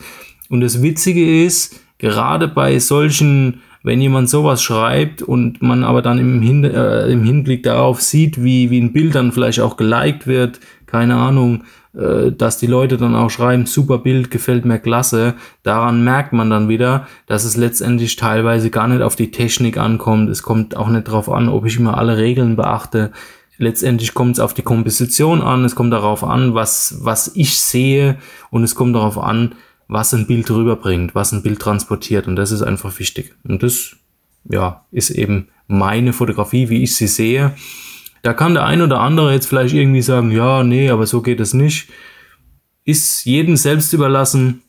Und 0.48 0.60
das 0.60 0.82
Witzige 0.82 1.44
ist, 1.44 1.80
gerade 1.98 2.48
bei 2.48 2.78
solchen, 2.78 3.62
wenn 3.82 4.00
jemand 4.00 4.28
sowas 4.28 4.62
schreibt 4.62 5.22
und 5.22 5.62
man 5.62 5.84
aber 5.84 6.02
dann 6.02 6.18
im, 6.18 6.40
Hin 6.40 6.64
äh, 6.64 7.06
im 7.08 7.24
Hinblick 7.24 7.62
darauf 7.62 8.00
sieht, 8.00 8.42
wie, 8.42 8.70
wie 8.70 8.80
ein 8.80 8.92
Bild 8.92 9.14
dann 9.14 9.32
vielleicht 9.32 9.60
auch 9.60 9.76
geliked 9.76 10.26
wird, 10.26 10.60
keine 10.86 11.16
Ahnung, 11.16 11.64
äh, 11.94 12.32
dass 12.32 12.58
die 12.58 12.66
Leute 12.66 12.96
dann 12.96 13.14
auch 13.14 13.30
schreiben, 13.30 13.66
super 13.66 13.98
Bild, 13.98 14.30
gefällt 14.30 14.64
mir 14.64 14.78
klasse, 14.78 15.34
daran 15.62 16.04
merkt 16.04 16.32
man 16.32 16.50
dann 16.50 16.68
wieder, 16.68 17.06
dass 17.26 17.44
es 17.44 17.56
letztendlich 17.56 18.16
teilweise 18.16 18.70
gar 18.70 18.88
nicht 18.88 19.02
auf 19.02 19.16
die 19.16 19.30
Technik 19.30 19.76
ankommt. 19.76 20.30
Es 20.30 20.42
kommt 20.42 20.76
auch 20.76 20.88
nicht 20.88 21.08
darauf 21.08 21.30
an, 21.30 21.48
ob 21.48 21.66
ich 21.66 21.78
immer 21.78 21.98
alle 21.98 22.16
Regeln 22.16 22.56
beachte. 22.56 23.10
Letztendlich 23.58 24.14
kommt 24.14 24.36
es 24.36 24.40
auf 24.40 24.54
die 24.54 24.62
Komposition 24.62 25.42
an, 25.42 25.64
es 25.64 25.74
kommt 25.74 25.92
darauf 25.92 26.22
an, 26.22 26.54
was, 26.54 26.98
was 27.02 27.32
ich 27.34 27.58
sehe 27.58 28.18
und 28.50 28.62
es 28.62 28.76
kommt 28.76 28.94
darauf 28.94 29.18
an, 29.18 29.56
was 29.88 30.12
ein 30.12 30.26
Bild 30.26 30.50
rüberbringt, 30.50 31.14
was 31.14 31.32
ein 31.32 31.42
Bild 31.42 31.60
transportiert. 31.60 32.26
Und 32.26 32.36
das 32.36 32.52
ist 32.52 32.62
einfach 32.62 32.98
wichtig. 32.98 33.34
Und 33.44 33.62
das, 33.62 33.96
ja, 34.44 34.84
ist 34.90 35.10
eben 35.10 35.48
meine 35.66 36.12
Fotografie, 36.12 36.68
wie 36.68 36.82
ich 36.82 36.94
sie 36.94 37.06
sehe. 37.06 37.54
Da 38.22 38.34
kann 38.34 38.54
der 38.54 38.64
ein 38.64 38.82
oder 38.82 39.00
andere 39.00 39.32
jetzt 39.32 39.46
vielleicht 39.46 39.74
irgendwie 39.74 40.02
sagen, 40.02 40.30
ja, 40.30 40.62
nee, 40.62 40.90
aber 40.90 41.06
so 41.06 41.22
geht 41.22 41.40
es 41.40 41.54
nicht. 41.54 41.88
Ist 42.84 43.24
jedem 43.24 43.56
selbst 43.56 43.92
überlassen. 43.92 44.62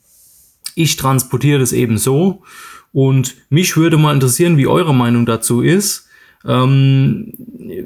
Ich 0.75 0.95
transportiere 0.95 1.59
das 1.59 1.73
eben 1.73 1.97
so. 1.97 2.43
Und 2.91 3.35
mich 3.49 3.75
würde 3.75 3.97
mal 3.97 4.13
interessieren, 4.13 4.57
wie 4.57 4.67
eure 4.67 4.95
Meinung 4.95 5.25
dazu 5.25 5.61
ist. 5.61 6.08
Ähm, 6.47 7.33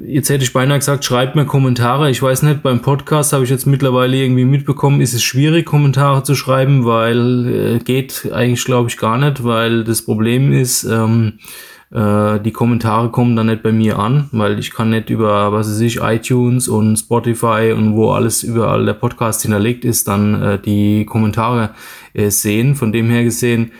jetzt 0.06 0.30
hätte 0.30 0.44
ich 0.44 0.52
beinahe 0.52 0.78
gesagt, 0.78 1.04
schreibt 1.04 1.34
mir 1.34 1.44
Kommentare. 1.44 2.10
Ich 2.10 2.22
weiß 2.22 2.42
nicht, 2.42 2.62
beim 2.62 2.82
Podcast 2.82 3.32
habe 3.32 3.44
ich 3.44 3.50
jetzt 3.50 3.66
mittlerweile 3.66 4.16
irgendwie 4.16 4.44
mitbekommen, 4.44 5.00
ist 5.00 5.14
es 5.14 5.22
schwierig, 5.22 5.66
Kommentare 5.66 6.22
zu 6.22 6.34
schreiben, 6.34 6.84
weil 6.84 7.46
äh, 7.46 7.78
geht 7.80 8.30
eigentlich, 8.32 8.64
glaube 8.64 8.88
ich, 8.88 8.96
gar 8.96 9.18
nicht, 9.18 9.42
weil 9.42 9.82
das 9.82 10.02
Problem 10.02 10.52
ist, 10.52 10.84
ähm, 10.84 11.38
äh, 11.90 12.40
die 12.40 12.52
Kommentare 12.52 13.10
kommen 13.10 13.36
dann 13.36 13.46
nicht 13.46 13.62
bei 13.62 13.72
mir 13.72 13.98
an, 13.98 14.28
weil 14.32 14.58
ich 14.58 14.72
kann 14.72 14.90
nicht 14.90 15.10
über, 15.10 15.52
was 15.52 15.68
weiß 15.68 15.80
ich, 15.80 16.00
iTunes 16.00 16.68
und 16.68 16.96
Spotify 16.96 17.74
und 17.76 17.94
wo 17.94 18.10
alles 18.10 18.42
überall 18.42 18.84
der 18.84 18.94
Podcast 18.94 19.42
hinterlegt 19.42 19.84
ist, 19.84 20.08
dann 20.08 20.42
äh, 20.42 20.58
die 20.60 21.06
Kommentare 21.06 21.70
äh, 22.12 22.30
sehen. 22.30 22.74
Von 22.74 22.92
dem 22.92 23.10
her 23.10 23.24
gesehen, 23.24 23.72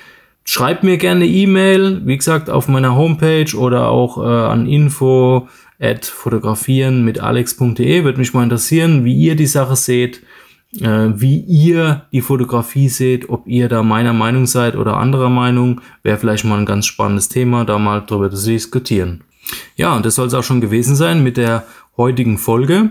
Schreibt 0.44 0.84
mir 0.84 0.98
gerne 0.98 1.26
E-Mail, 1.26 2.02
wie 2.04 2.18
gesagt, 2.18 2.50
auf 2.50 2.68
meiner 2.68 2.94
Homepage 2.94 3.56
oder 3.56 3.88
auch 3.88 4.18
äh, 4.18 4.28
an 4.28 4.66
info 4.66 5.48
at 5.80 6.04
fotografieren 6.04 7.02
mit 7.02 7.18
alex.de. 7.18 8.04
Würde 8.04 8.18
mich 8.18 8.34
mal 8.34 8.44
interessieren, 8.44 9.04
wie 9.06 9.14
ihr 9.14 9.36
die 9.36 9.46
Sache 9.46 9.74
seht, 9.74 10.22
äh, 10.80 11.08
wie 11.14 11.40
ihr 11.40 12.06
die 12.12 12.20
Fotografie 12.20 12.90
seht, 12.90 13.30
ob 13.30 13.46
ihr 13.46 13.70
da 13.70 13.82
meiner 13.82 14.12
Meinung 14.12 14.46
seid 14.46 14.76
oder 14.76 14.98
anderer 14.98 15.30
Meinung. 15.30 15.80
Wäre 16.02 16.18
vielleicht 16.18 16.44
mal 16.44 16.58
ein 16.58 16.66
ganz 16.66 16.84
spannendes 16.84 17.30
Thema, 17.30 17.64
da 17.64 17.78
mal 17.78 18.00
drüber 18.00 18.30
zu 18.30 18.50
diskutieren. 18.50 19.24
Ja, 19.76 19.96
und 19.96 20.04
das 20.04 20.14
soll 20.14 20.26
es 20.26 20.34
auch 20.34 20.44
schon 20.44 20.60
gewesen 20.60 20.94
sein 20.94 21.22
mit 21.22 21.38
der 21.38 21.64
heutigen 21.96 22.36
Folge. 22.36 22.90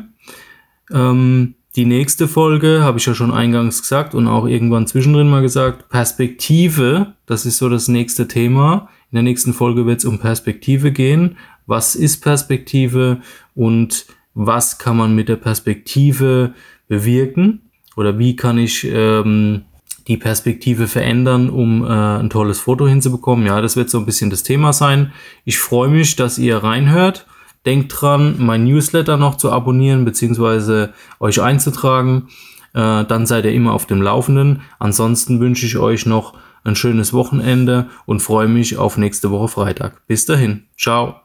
Ähm, 0.91 1.53
die 1.75 1.85
nächste 1.85 2.27
Folge, 2.27 2.83
habe 2.83 2.99
ich 2.99 3.05
ja 3.05 3.15
schon 3.15 3.31
eingangs 3.31 3.81
gesagt 3.81 4.13
und 4.13 4.27
auch 4.27 4.45
irgendwann 4.45 4.85
zwischendrin 4.85 5.29
mal 5.29 5.41
gesagt, 5.41 5.89
Perspektive, 5.89 7.13
das 7.25 7.45
ist 7.45 7.57
so 7.57 7.67
das 7.67 7.87
nächste 7.87 8.27
Thema. 8.27 8.89
In 9.11 9.15
der 9.15 9.23
nächsten 9.23 9.53
Folge 9.53 9.85
wird 9.85 9.99
es 9.99 10.05
um 10.05 10.19
Perspektive 10.19 10.91
gehen. 10.91 11.37
Was 11.65 11.95
ist 11.95 12.21
Perspektive 12.21 13.21
und 13.55 14.05
was 14.35 14.77
kann 14.77 14.97
man 14.97 15.15
mit 15.15 15.29
der 15.29 15.35
Perspektive 15.37 16.53
bewirken? 16.87 17.61
Oder 17.95 18.19
wie 18.19 18.35
kann 18.35 18.57
ich 18.57 18.87
ähm, 18.91 19.63
die 20.07 20.17
Perspektive 20.17 20.87
verändern, 20.87 21.49
um 21.49 21.83
äh, 21.83 21.87
ein 21.87 22.29
tolles 22.29 22.59
Foto 22.59 22.87
hinzubekommen? 22.87 23.45
Ja, 23.45 23.61
das 23.61 23.75
wird 23.75 23.89
so 23.89 23.97
ein 23.97 24.05
bisschen 24.05 24.29
das 24.29 24.43
Thema 24.43 24.73
sein. 24.73 25.11
Ich 25.45 25.59
freue 25.59 25.89
mich, 25.89 26.15
dass 26.15 26.37
ihr 26.37 26.57
reinhört 26.57 27.25
Denkt 27.65 27.93
dran, 27.95 28.35
mein 28.39 28.65
Newsletter 28.65 29.17
noch 29.17 29.35
zu 29.35 29.51
abonnieren 29.51 30.05
bzw. 30.05 30.89
euch 31.19 31.41
einzutragen. 31.41 32.27
Äh, 32.73 33.05
dann 33.05 33.25
seid 33.25 33.45
ihr 33.45 33.53
immer 33.53 33.73
auf 33.73 33.85
dem 33.85 34.01
Laufenden. 34.01 34.61
Ansonsten 34.79 35.39
wünsche 35.39 35.65
ich 35.65 35.77
euch 35.77 36.05
noch 36.05 36.33
ein 36.63 36.75
schönes 36.75 37.13
Wochenende 37.13 37.89
und 38.05 38.21
freue 38.21 38.47
mich 38.47 38.77
auf 38.77 38.97
nächste 38.97 39.31
Woche 39.31 39.47
Freitag. 39.47 40.05
Bis 40.07 40.25
dahin. 40.25 40.63
Ciao. 40.77 41.22